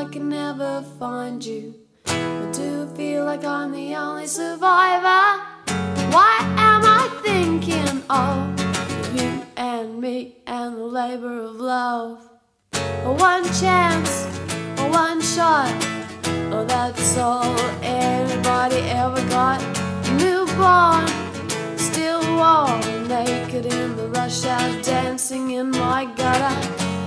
I 0.00 0.04
can 0.04 0.30
never 0.30 0.82
find 0.98 1.44
you? 1.44 1.74
Or 2.06 2.50
do 2.54 2.88
I 2.90 2.96
feel 2.96 3.26
like 3.26 3.44
I'm 3.44 3.70
the 3.70 3.94
only 3.96 4.26
survivor? 4.26 5.42
Why 6.14 6.38
am 6.56 6.86
I 6.86 7.06
thinking 7.22 8.02
of 8.08 8.34
you 9.14 9.42
and 9.58 10.00
me 10.00 10.38
and 10.46 10.78
the 10.78 10.84
labor 10.84 11.42
of 11.42 11.56
love? 11.56 12.30
A 12.72 13.12
one 13.12 13.44
chance, 13.60 14.24
a 14.80 14.88
one 14.88 15.20
shot. 15.20 15.70
Oh, 16.50 16.64
that's 16.66 17.18
all 17.18 17.54
anybody 17.82 18.80
ever 19.02 19.22
got. 19.28 19.60
Newborn, 20.16 21.06
still 21.76 22.22
warm, 22.38 22.80
naked 23.06 23.66
in 23.66 23.96
the 23.96 24.08
rush 24.14 24.46
hour, 24.46 24.80
dancing 24.80 25.50
in 25.50 25.70
my 25.70 26.06
gutter. 26.16 26.56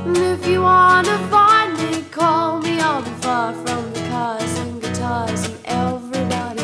And 0.05 0.15
if 0.15 0.45
you 0.45 0.61
wanna 0.61 1.17
find 1.29 1.73
me, 1.79 2.03
call. 2.11 2.62
I'll 2.85 3.01
be 3.01 3.11
far 3.21 3.53
from 3.53 3.93
the 3.93 4.01
cars 4.09 4.57
and 4.59 4.81
guitars 4.81 5.45
and 5.45 5.57
everybody. 5.65 6.63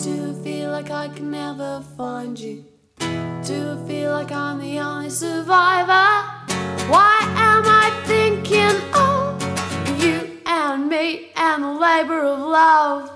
Do 0.00 0.30
I 0.30 0.44
feel 0.44 0.70
like 0.70 0.90
I 0.92 1.08
can 1.08 1.32
never 1.32 1.82
find 1.96 2.38
you? 2.38 2.64
Do 2.98 3.72
I 3.72 3.88
feel 3.88 4.12
like 4.12 4.30
I'm 4.30 4.60
the 4.60 4.78
only 4.78 5.10
survivor? 5.10 6.08
Why 6.92 7.18
am 7.50 7.64
I 7.66 7.90
thinking 8.06 8.78
of 8.94 9.42
you 10.00 10.38
and 10.46 10.88
me 10.88 11.32
and 11.34 11.64
the 11.64 11.72
labor 11.72 12.20
of 12.20 12.38
love? 12.38 13.15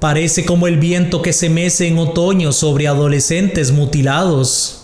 Parece 0.00 0.44
como 0.44 0.66
el 0.66 0.78
viento 0.78 1.22
que 1.22 1.32
se 1.32 1.48
mece 1.48 1.88
en 1.88 1.98
otoño 1.98 2.52
sobre 2.52 2.86
adolescentes 2.86 3.72
mutilados. 3.72 4.82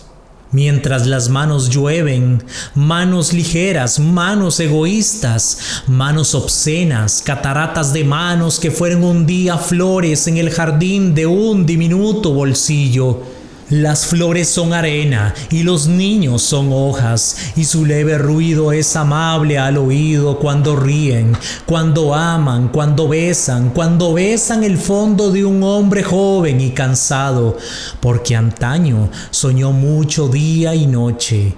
Mientras 0.51 1.07
las 1.07 1.29
manos 1.29 1.69
llueven, 1.69 2.43
manos 2.75 3.33
ligeras, 3.33 3.99
manos 3.99 4.59
egoístas, 4.59 5.83
manos 5.87 6.35
obscenas, 6.35 7.23
cataratas 7.25 7.91
de 7.91 8.03
manos 8.03 8.59
que 8.59 8.69
fueron 8.69 9.03
un 9.03 9.25
día 9.25 9.57
flores 9.57 10.27
en 10.27 10.37
el 10.37 10.51
jardín 10.51 11.15
de 11.15 11.25
un 11.25 11.65
diminuto 11.65 12.33
bolsillo 12.33 13.32
las 13.69 14.05
flores 14.05 14.49
son 14.49 14.73
arena 14.73 15.33
y 15.49 15.63
los 15.63 15.87
niños 15.87 16.41
son 16.41 16.69
hojas 16.71 17.37
y 17.55 17.65
su 17.65 17.85
leve 17.85 18.17
ruido 18.17 18.71
es 18.71 18.95
amable 18.95 19.57
al 19.57 19.77
oído 19.77 20.39
cuando 20.39 20.75
ríen, 20.75 21.35
cuando 21.65 22.13
aman, 22.13 22.69
cuando 22.69 23.07
besan, 23.07 23.69
cuando 23.69 24.13
besan 24.13 24.63
el 24.63 24.77
fondo 24.77 25.31
de 25.31 25.45
un 25.45 25.63
hombre 25.63 26.03
joven 26.03 26.61
y 26.61 26.71
cansado, 26.71 27.57
porque 27.99 28.35
antaño 28.35 29.09
soñó 29.31 29.71
mucho 29.71 30.27
día 30.27 30.75
y 30.75 30.87
noche 30.87 31.55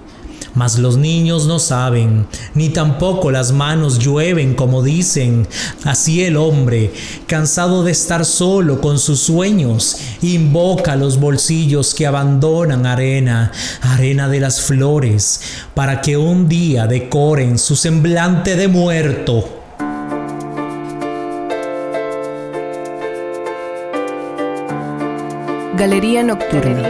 mas 0.56 0.78
los 0.78 0.96
niños 0.96 1.46
no 1.46 1.60
saben, 1.60 2.26
ni 2.54 2.70
tampoco 2.70 3.30
las 3.30 3.52
manos 3.52 3.98
llueven 3.98 4.54
como 4.54 4.82
dicen. 4.82 5.46
Así 5.84 6.24
el 6.24 6.36
hombre, 6.36 6.92
cansado 7.26 7.84
de 7.84 7.92
estar 7.92 8.24
solo 8.24 8.80
con 8.80 8.98
sus 8.98 9.20
sueños, 9.20 9.98
invoca 10.22 10.96
los 10.96 11.20
bolsillos 11.20 11.94
que 11.94 12.06
abandonan 12.06 12.86
arena, 12.86 13.52
arena 13.82 14.28
de 14.28 14.40
las 14.40 14.60
flores, 14.60 15.40
para 15.74 16.00
que 16.00 16.16
un 16.16 16.48
día 16.48 16.86
decoren 16.86 17.58
su 17.58 17.76
semblante 17.76 18.56
de 18.56 18.66
muerto. 18.66 19.48
Galería 25.76 26.22
Nocturna. 26.22 26.88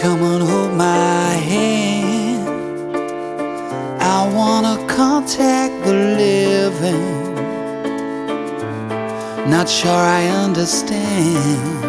Come 0.00 0.22
on, 0.22 0.40
hold 0.40 0.72
my 0.74 1.34
hand. 1.36 2.11
Wanna 4.34 4.78
contact 4.88 5.84
the 5.84 5.92
living. 5.92 7.34
Not 9.50 9.68
sure 9.68 10.04
I 10.20 10.26
understand 10.28 11.82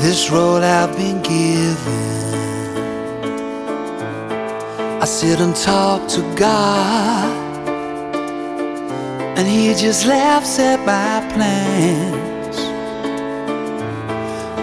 this 0.00 0.30
road 0.30 0.62
I've 0.62 0.96
been 0.96 1.20
given. 1.20 2.22
I 5.02 5.04
sit 5.04 5.40
and 5.40 5.54
talk 5.54 6.08
to 6.16 6.22
God, 6.36 7.66
and 9.36 9.46
He 9.46 9.74
just 9.74 10.06
laughs 10.06 10.58
at 10.58 10.80
my 10.86 11.20
plans. 11.34 12.56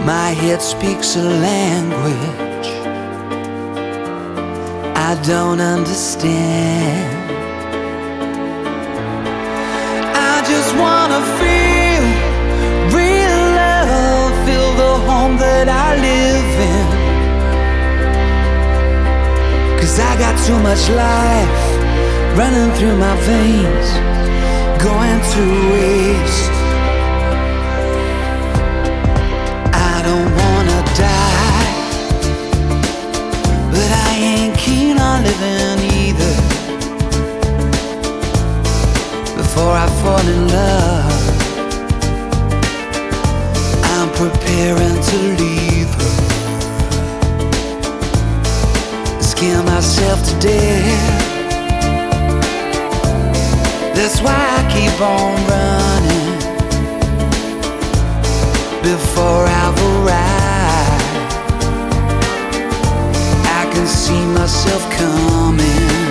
My 0.07 0.30
head 0.32 0.59
speaks 0.59 1.15
a 1.15 1.21
language 1.21 2.49
don't 5.24 5.59
understand. 5.59 7.30
I 10.15 10.41
just 10.47 10.72
wanna 10.76 11.22
feel 11.39 12.03
real 12.95 13.39
love, 13.61 14.32
feel 14.45 14.72
the 14.76 14.93
home 15.07 15.38
that 15.38 15.67
I 15.67 15.95
live 16.07 16.51
in. 16.74 16.88
Cause 19.80 19.99
I 19.99 20.17
got 20.17 20.36
too 20.47 20.59
much 20.59 20.89
life 20.89 21.70
running 22.38 22.72
through 22.78 22.97
my 22.97 23.15
veins, 23.28 23.89
going 24.82 25.20
to 25.34 25.43
waste. 25.74 26.51
I 29.74 30.01
don't 30.05 30.38
fall 40.20 40.30
in 40.30 40.47
love, 40.47 41.11
I'm 43.84 44.09
preparing 44.11 45.01
to 45.09 45.17
leave 45.41 45.93
her. 45.95 46.15
Scare 49.22 49.63
myself 49.63 50.24
to 50.30 50.39
death. 50.39 51.28
That's 53.95 54.22
why 54.22 54.39
I 54.57 54.61
keep 54.74 55.01
on 55.01 55.36
running 55.53 56.30
before 58.82 59.45
I've 59.45 59.80
arrived. 59.91 61.03
I 63.45 63.63
can 63.74 63.88
see 63.88 64.26
myself 64.26 64.89
coming. 64.91 66.09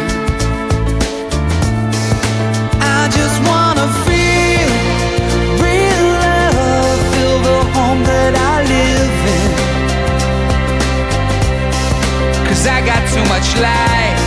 Cause 12.49 12.66
I 12.66 12.80
got 12.80 13.05
too 13.12 13.24
much 13.28 13.49
life 13.61 14.20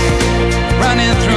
running 0.78 1.13
through 1.22 1.30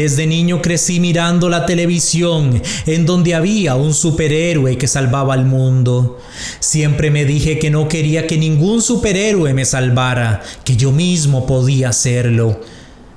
Desde 0.00 0.26
niño 0.26 0.62
crecí 0.62 0.98
mirando 0.98 1.50
la 1.50 1.66
televisión 1.66 2.62
en 2.86 3.04
donde 3.04 3.34
había 3.34 3.74
un 3.74 3.92
superhéroe 3.92 4.78
que 4.78 4.88
salvaba 4.88 5.34
al 5.34 5.44
mundo. 5.44 6.18
Siempre 6.58 7.10
me 7.10 7.26
dije 7.26 7.58
que 7.58 7.68
no 7.68 7.86
quería 7.86 8.26
que 8.26 8.38
ningún 8.38 8.80
superhéroe 8.80 9.52
me 9.52 9.66
salvara, 9.66 10.40
que 10.64 10.74
yo 10.74 10.90
mismo 10.90 11.46
podía 11.46 11.90
hacerlo. 11.90 12.62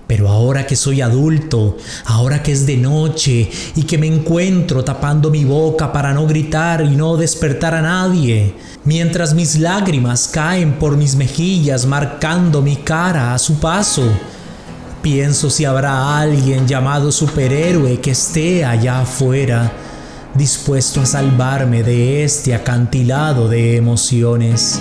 Pero 0.08 0.28
ahora 0.28 0.68
que 0.68 0.76
soy 0.76 1.00
adulto, 1.00 1.78
ahora 2.04 2.44
que 2.44 2.52
es 2.52 2.66
de 2.66 2.76
noche 2.76 3.50
y 3.78 3.84
que 3.84 3.98
me 3.98 4.08
encuentro 4.08 4.84
tapando 4.84 5.30
mi 5.30 5.46
boca 5.46 5.94
para 5.94 6.14
no 6.14 6.28
gritar 6.28 6.82
y 6.82 6.98
no 6.98 7.16
despertar 7.16 7.76
a 7.76 7.82
nadie, 7.82 8.56
mientras 8.84 9.34
mis 9.34 9.58
lágrimas 9.58 10.28
caen 10.28 10.74
por 10.74 10.98
mis 10.98 11.16
mejillas 11.16 11.86
marcando 11.86 12.62
mi 12.62 12.76
cara 12.76 13.34
a 13.34 13.40
su 13.40 13.58
paso, 13.62 14.04
Pienso 15.04 15.50
si 15.50 15.66
habrá 15.66 16.18
alguien 16.18 16.66
llamado 16.66 17.12
superhéroe 17.12 18.00
que 18.00 18.12
esté 18.12 18.64
allá 18.64 19.02
afuera, 19.02 19.70
dispuesto 20.34 21.02
a 21.02 21.06
salvarme 21.06 21.84
de 21.84 22.24
este 22.24 22.56
acantilado 22.56 23.50
de 23.50 23.76
emociones. 23.76 24.80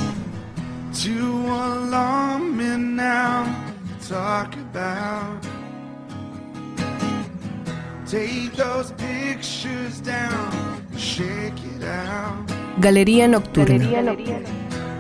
Galería 12.78 13.26
Nocturna. 13.26 13.88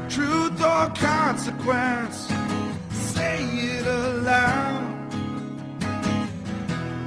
Truth 0.08 0.60
or 0.60 0.92
consequence, 0.98 2.28
say 2.90 3.38
it 3.78 3.86
aloud. 3.86 4.91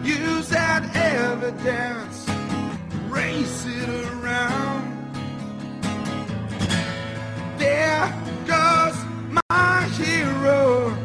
Use 0.06 0.49
that 0.49 0.95
evidence, 0.95 2.30
race 3.10 3.66
it 3.66 3.89
around. 3.89 4.86
There 7.58 8.14
goes 8.45 8.95
my 9.32 9.89
hero. 9.97 10.95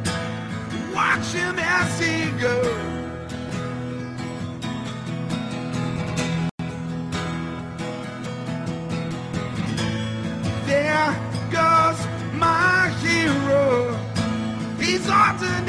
Watch 0.95 1.33
him 1.33 1.59
as 1.59 1.99
he 1.99 2.31
goes. 2.39 2.77
There 10.67 11.17
goes 11.51 11.99
my 12.35 12.95
hero. 13.01 13.97
He's 14.79 15.09
ordinary. 15.09 15.60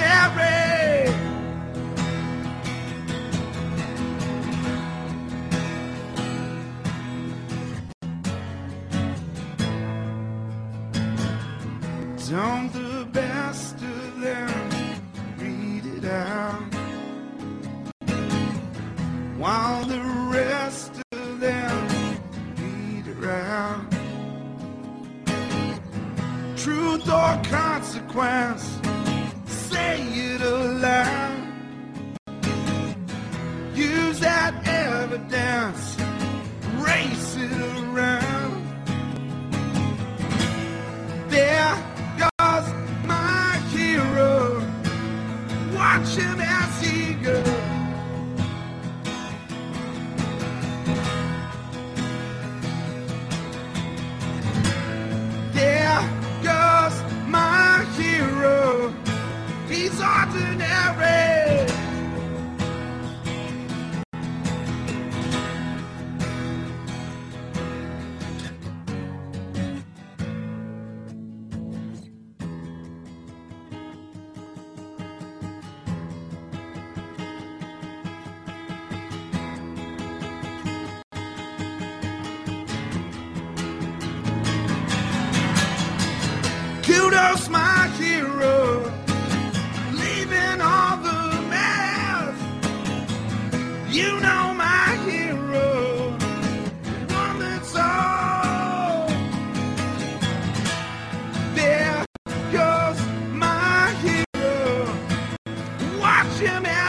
Watch 106.22 106.40
him 106.40 106.81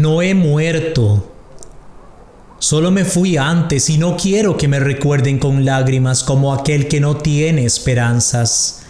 No 0.00 0.22
he 0.22 0.32
muerto. 0.32 1.30
Solo 2.58 2.90
me 2.90 3.04
fui 3.04 3.36
antes 3.36 3.90
y 3.90 3.98
no 3.98 4.16
quiero 4.16 4.56
que 4.56 4.66
me 4.66 4.80
recuerden 4.80 5.38
con 5.38 5.66
lágrimas 5.66 6.24
como 6.24 6.54
aquel 6.54 6.88
que 6.88 7.00
no 7.00 7.18
tiene 7.18 7.66
esperanzas. 7.66 8.80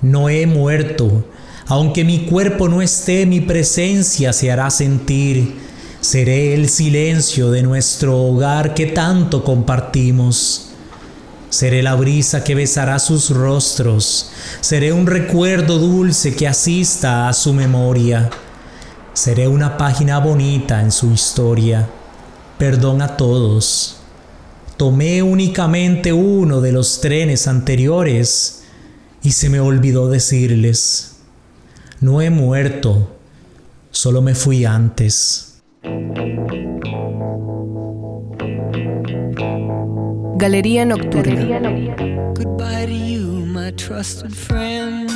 No 0.00 0.30
he 0.30 0.46
muerto. 0.46 1.26
Aunque 1.66 2.04
mi 2.04 2.20
cuerpo 2.20 2.70
no 2.70 2.80
esté, 2.80 3.26
mi 3.26 3.42
presencia 3.42 4.32
se 4.32 4.50
hará 4.50 4.70
sentir. 4.70 5.56
Seré 6.00 6.54
el 6.54 6.70
silencio 6.70 7.50
de 7.50 7.62
nuestro 7.62 8.18
hogar 8.18 8.72
que 8.72 8.86
tanto 8.86 9.44
compartimos. 9.44 10.70
Seré 11.50 11.82
la 11.82 11.96
brisa 11.96 12.44
que 12.44 12.54
besará 12.54 12.98
sus 12.98 13.28
rostros. 13.28 14.30
Seré 14.62 14.94
un 14.94 15.06
recuerdo 15.06 15.78
dulce 15.78 16.34
que 16.34 16.48
asista 16.48 17.28
a 17.28 17.34
su 17.34 17.52
memoria. 17.52 18.30
Seré 19.16 19.48
una 19.48 19.78
página 19.78 20.18
bonita 20.18 20.82
en 20.82 20.92
su 20.92 21.10
historia. 21.10 21.88
Perdón 22.58 23.00
a 23.00 23.16
todos. 23.16 23.96
Tomé 24.76 25.22
únicamente 25.22 26.12
uno 26.12 26.60
de 26.60 26.70
los 26.70 27.00
trenes 27.00 27.48
anteriores 27.48 28.64
y 29.22 29.32
se 29.32 29.48
me 29.48 29.58
olvidó 29.58 30.10
decirles, 30.10 31.16
no 32.02 32.20
he 32.20 32.28
muerto, 32.28 33.16
solo 33.90 34.20
me 34.20 34.34
fui 34.34 34.66
antes. 34.66 35.62
Galería 40.36 40.84
Nocturna. 40.84 41.70
Goodbye 42.34 42.84
to 42.84 42.92
you, 42.92 43.46
my 43.46 43.72
trusted 43.72 44.34
friend. 44.34 45.15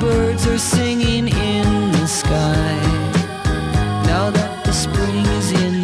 birds 0.00 0.46
are 0.46 0.58
singing 0.58 1.28
in 1.28 1.92
the 1.92 2.06
sky. 2.06 2.76
Now 4.06 4.30
that 4.30 4.64
the 4.64 4.72
spring 4.72 5.26
is 5.26 5.52
in 5.52 5.77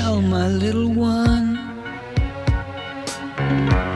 Michelle, 0.00 0.22
my 0.22 0.48
little 0.48 0.88
one. 0.88 1.58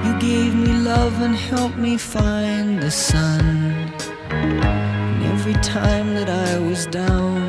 You 0.05 0.18
gave 0.20 0.55
me 0.55 0.70
love 0.84 1.22
and 1.22 1.34
helped 1.34 1.78
me 1.78 1.96
find 1.96 2.82
the 2.82 2.90
sun. 2.90 3.40
And 4.28 5.24
every 5.32 5.55
time 5.62 6.14
that 6.14 6.28
I 6.28 6.59
was 6.59 6.84
down, 6.86 7.40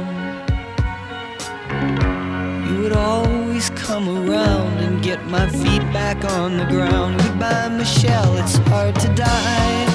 you 2.66 2.84
would 2.84 2.94
always 2.96 3.70
come 3.72 4.08
around 4.08 4.78
and 4.80 5.04
get 5.04 5.26
my 5.26 5.50
feet 5.50 5.84
back 5.92 6.24
on 6.24 6.58
the 6.58 6.66
ground. 6.66 7.20
Goodbye, 7.20 7.68
Michelle, 7.68 8.38
it's 8.38 8.56
hard 8.70 8.96
to 9.02 9.14
die. 9.16 9.95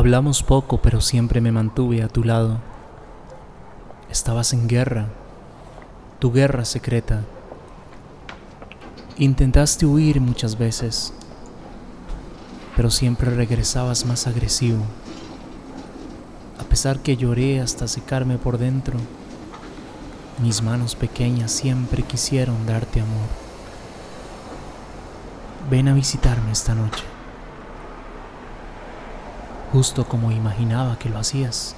Hablamos 0.00 0.42
poco, 0.42 0.78
pero 0.80 1.02
siempre 1.02 1.42
me 1.42 1.52
mantuve 1.52 2.02
a 2.02 2.08
tu 2.08 2.24
lado. 2.24 2.56
Estabas 4.10 4.54
en 4.54 4.66
guerra, 4.66 5.08
tu 6.18 6.32
guerra 6.32 6.64
secreta. 6.64 7.20
Intentaste 9.18 9.84
huir 9.84 10.22
muchas 10.22 10.56
veces, 10.56 11.12
pero 12.76 12.90
siempre 12.90 13.28
regresabas 13.28 14.06
más 14.06 14.26
agresivo. 14.26 14.84
A 16.58 16.64
pesar 16.64 17.00
que 17.00 17.18
lloré 17.18 17.60
hasta 17.60 17.86
secarme 17.86 18.38
por 18.38 18.56
dentro, 18.56 18.96
mis 20.42 20.62
manos 20.62 20.94
pequeñas 20.94 21.52
siempre 21.52 22.04
quisieron 22.04 22.64
darte 22.64 23.02
amor. 23.02 23.28
Ven 25.70 25.88
a 25.88 25.92
visitarme 25.92 26.52
esta 26.52 26.74
noche 26.74 27.19
justo 29.72 30.06
como 30.06 30.32
imaginaba 30.32 30.98
que 30.98 31.08
lo 31.08 31.18
hacías. 31.18 31.74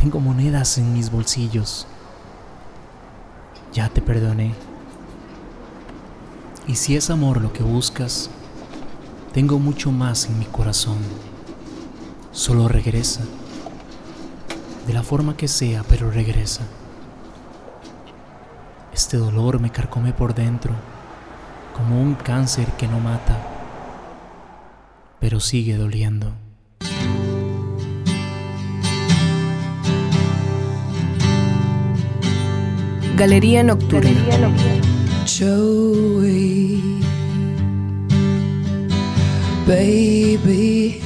Tengo 0.00 0.20
monedas 0.20 0.78
en 0.78 0.92
mis 0.92 1.10
bolsillos. 1.10 1.86
Ya 3.72 3.88
te 3.88 4.02
perdoné. 4.02 4.54
Y 6.66 6.76
si 6.76 6.96
es 6.96 7.10
amor 7.10 7.40
lo 7.40 7.52
que 7.52 7.62
buscas, 7.62 8.30
tengo 9.32 9.58
mucho 9.58 9.92
más 9.92 10.26
en 10.26 10.38
mi 10.38 10.46
corazón. 10.46 10.98
Solo 12.32 12.68
regresa. 12.68 13.22
De 14.86 14.92
la 14.92 15.02
forma 15.02 15.36
que 15.36 15.48
sea, 15.48 15.84
pero 15.88 16.10
regresa. 16.10 16.62
Este 18.92 19.16
dolor 19.16 19.60
me 19.60 19.70
carcome 19.70 20.12
por 20.12 20.34
dentro, 20.34 20.72
como 21.76 22.00
un 22.00 22.14
cáncer 22.14 22.66
que 22.72 22.88
no 22.88 22.98
mata 22.98 23.55
pero 25.20 25.40
sigue 25.40 25.76
doliendo. 25.76 26.34
Galería 33.16 33.62
Nocturna. 33.62 34.10
Galería 34.10 34.50
Joey, 35.26 37.00
baby, 39.66 41.00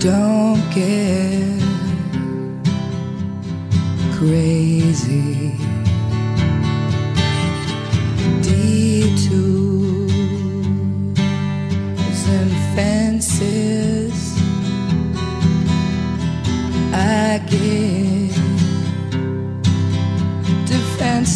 don't 0.00 0.62
get 0.74 1.62
crazy. 4.18 5.47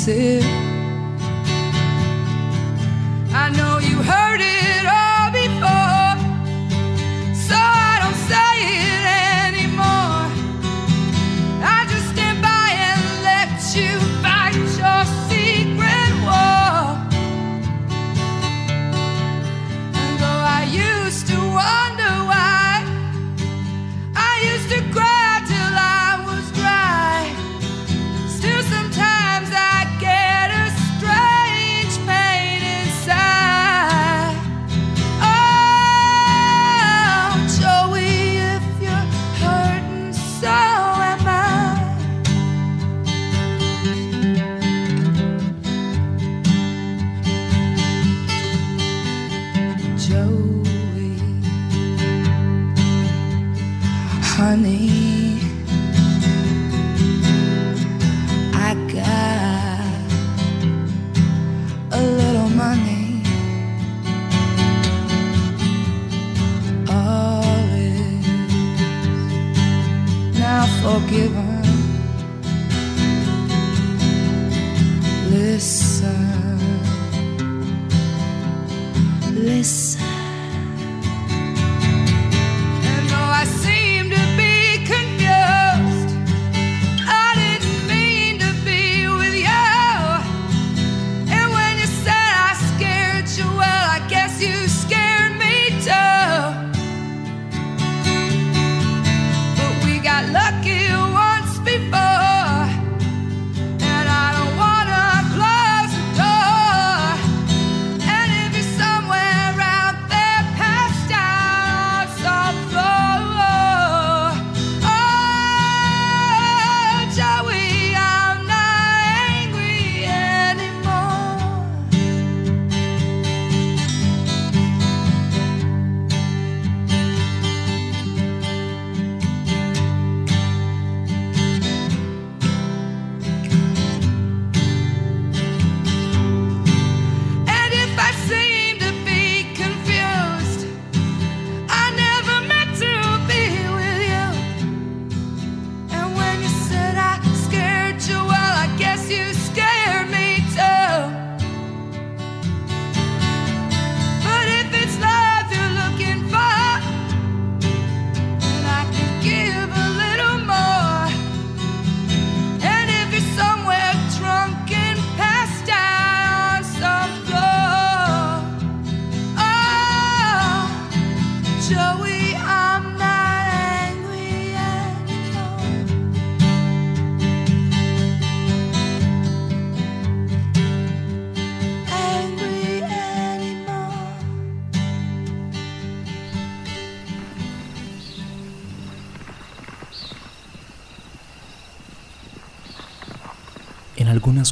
See. 0.04 0.41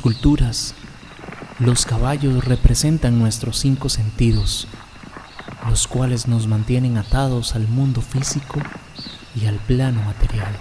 culturas, 0.00 0.74
los 1.58 1.84
caballos 1.84 2.44
representan 2.44 3.18
nuestros 3.18 3.58
cinco 3.58 3.88
sentidos, 3.88 4.66
los 5.68 5.86
cuales 5.86 6.26
nos 6.26 6.46
mantienen 6.46 6.96
atados 6.96 7.54
al 7.54 7.68
mundo 7.68 8.00
físico 8.00 8.60
y 9.40 9.46
al 9.46 9.56
plano 9.56 10.02
material. 10.02 10.56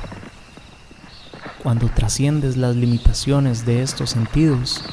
Cuando 1.63 1.87
trasciendes 1.89 2.57
las 2.57 2.75
limitaciones 2.75 3.65
de 3.65 3.81
estos 3.81 4.11
sentidos 4.11 4.83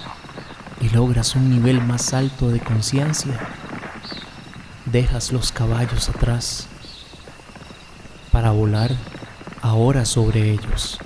y 0.81 0.89
logras 0.91 1.35
un 1.35 1.51
nivel 1.51 1.83
más 1.83 2.15
alto 2.15 2.49
de 2.49 2.61
conciencia, 2.61 3.39
dejas 4.87 5.33
los 5.33 5.53
caballos 5.53 6.09
atrás 6.09 6.69
para 8.31 8.51
volar 8.53 8.95
ahora 9.61 10.05
sobre 10.05 10.53
ellos 10.53 10.99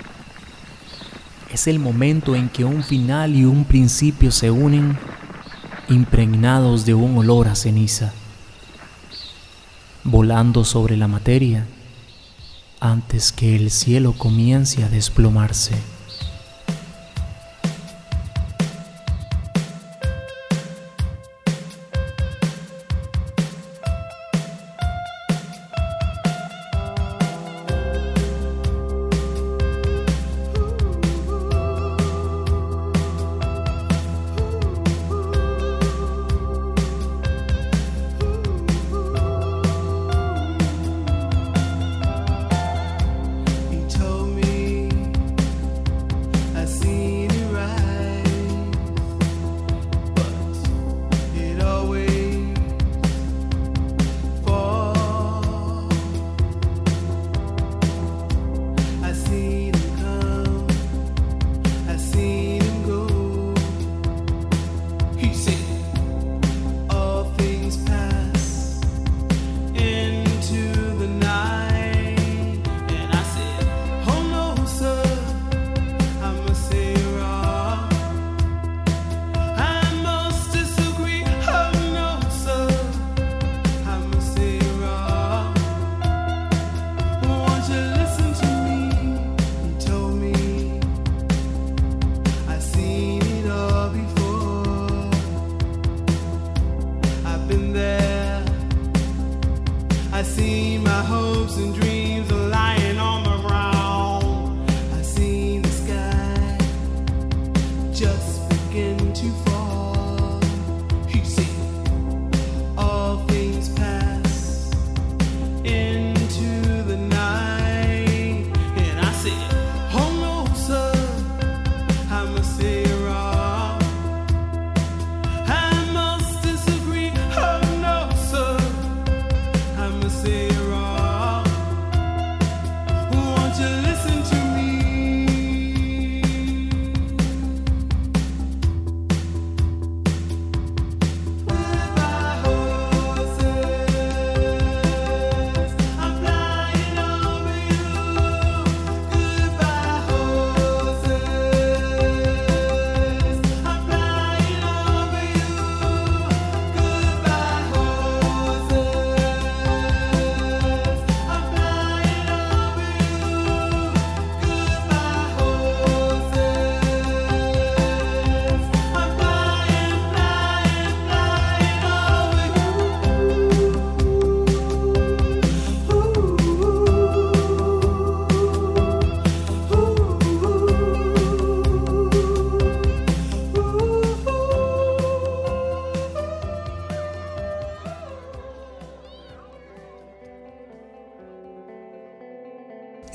es 1.52 1.66
el 1.66 1.78
momento 1.78 2.36
en 2.36 2.48
que 2.48 2.64
un 2.64 2.82
final 2.82 3.34
y 3.34 3.44
un 3.44 3.64
principio 3.64 4.30
se 4.30 4.50
unen 4.50 4.96
impregnados 5.88 6.86
de 6.86 6.94
un 6.94 7.18
olor 7.18 7.48
a 7.48 7.56
ceniza, 7.56 8.12
volando 10.04 10.64
sobre 10.64 10.96
la 10.96 11.08
materia 11.08 11.66
antes 12.78 13.32
que 13.32 13.56
el 13.56 13.70
cielo 13.70 14.14
comience 14.14 14.82
a 14.84 14.88
desplomarse. 14.88 15.74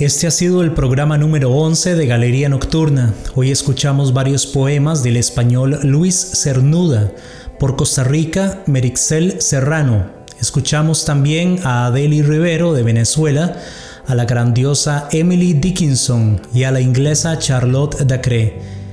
Este 0.05 0.27
ha 0.27 0.31
sido 0.31 0.61
el 0.61 0.71
programa 0.71 1.17
número 1.17 1.49
11 1.49 1.95
de 1.95 2.05
Galería 2.05 2.47
Nocturna. 2.47 3.15
Hoy 3.33 3.49
escuchamos 3.49 4.13
varios 4.13 4.45
poemas 4.45 5.01
del 5.01 5.17
español 5.17 5.79
Luis 5.81 6.15
Cernuda, 6.15 7.11
por 7.57 7.75
Costa 7.75 8.03
Rica, 8.03 8.61
Merixel 8.67 9.41
Serrano. 9.41 10.05
Escuchamos 10.39 11.05
también 11.05 11.59
a 11.63 11.87
Adeli 11.87 12.21
Rivero 12.21 12.73
de 12.73 12.83
Venezuela, 12.83 13.59
a 14.05 14.13
la 14.13 14.25
grandiosa 14.25 15.09
Emily 15.11 15.53
Dickinson 15.53 16.39
y 16.53 16.65
a 16.65 16.71
la 16.71 16.81
inglesa 16.81 17.39
Charlotte 17.39 18.05
Dacre. 18.05 18.84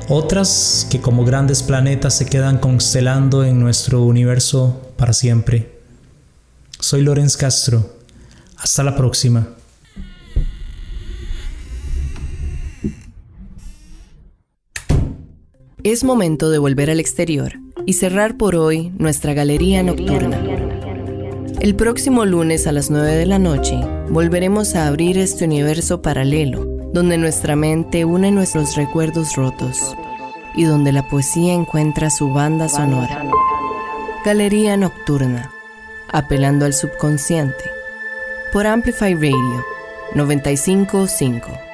Otras 0.10 0.88
que 0.90 1.00
como 1.00 1.26
grandes 1.26 1.62
planetas 1.62 2.16
se 2.16 2.26
quedan 2.26 2.58
constelando 2.58 3.44
en 3.44 3.60
nuestro 3.60 4.02
universo 4.02 4.82
para 4.98 5.14
siempre. 5.14 5.80
Soy 6.80 7.04
Lorenz 7.04 7.38
Castro. 7.38 7.98
Hasta 8.58 8.82
la 8.82 8.96
próxima. 8.96 9.61
Es 15.84 16.04
momento 16.04 16.52
de 16.52 16.60
volver 16.60 16.92
al 16.92 17.00
exterior 17.00 17.54
y 17.88 17.94
cerrar 17.94 18.38
por 18.38 18.56
hoy 18.56 18.92
nuestra 19.00 19.34
galería 19.34 19.82
nocturna. 19.82 20.40
El 21.60 21.74
próximo 21.74 22.24
lunes 22.28 22.68
a 22.68 22.72
las 22.72 22.92
9 22.92 23.16
de 23.16 23.26
la 23.26 23.40
noche 23.40 23.80
volveremos 24.08 24.76
a 24.76 24.86
abrir 24.86 25.18
este 25.18 25.46
universo 25.46 26.04
paralelo, 26.04 26.66
donde 26.94 27.18
nuestra 27.18 27.56
mente 27.56 28.06
une 28.06 28.30
nuestros 28.30 28.76
recuerdos 28.76 29.36
rotos 29.36 29.98
y 30.56 30.66
donde 30.66 30.92
la 30.92 31.08
poesía 31.08 31.54
encuentra 31.54 32.12
su 32.12 32.30
banda 32.30 32.70
sonora. 32.70 33.28
Galería 34.24 34.78
Nocturna, 34.78 35.52
apelando 36.12 36.66
al 36.66 36.76
subconsciente, 36.76 37.64
por 38.54 38.68
Amplify 38.68 39.16
Radio 39.16 39.66
955 40.14 41.71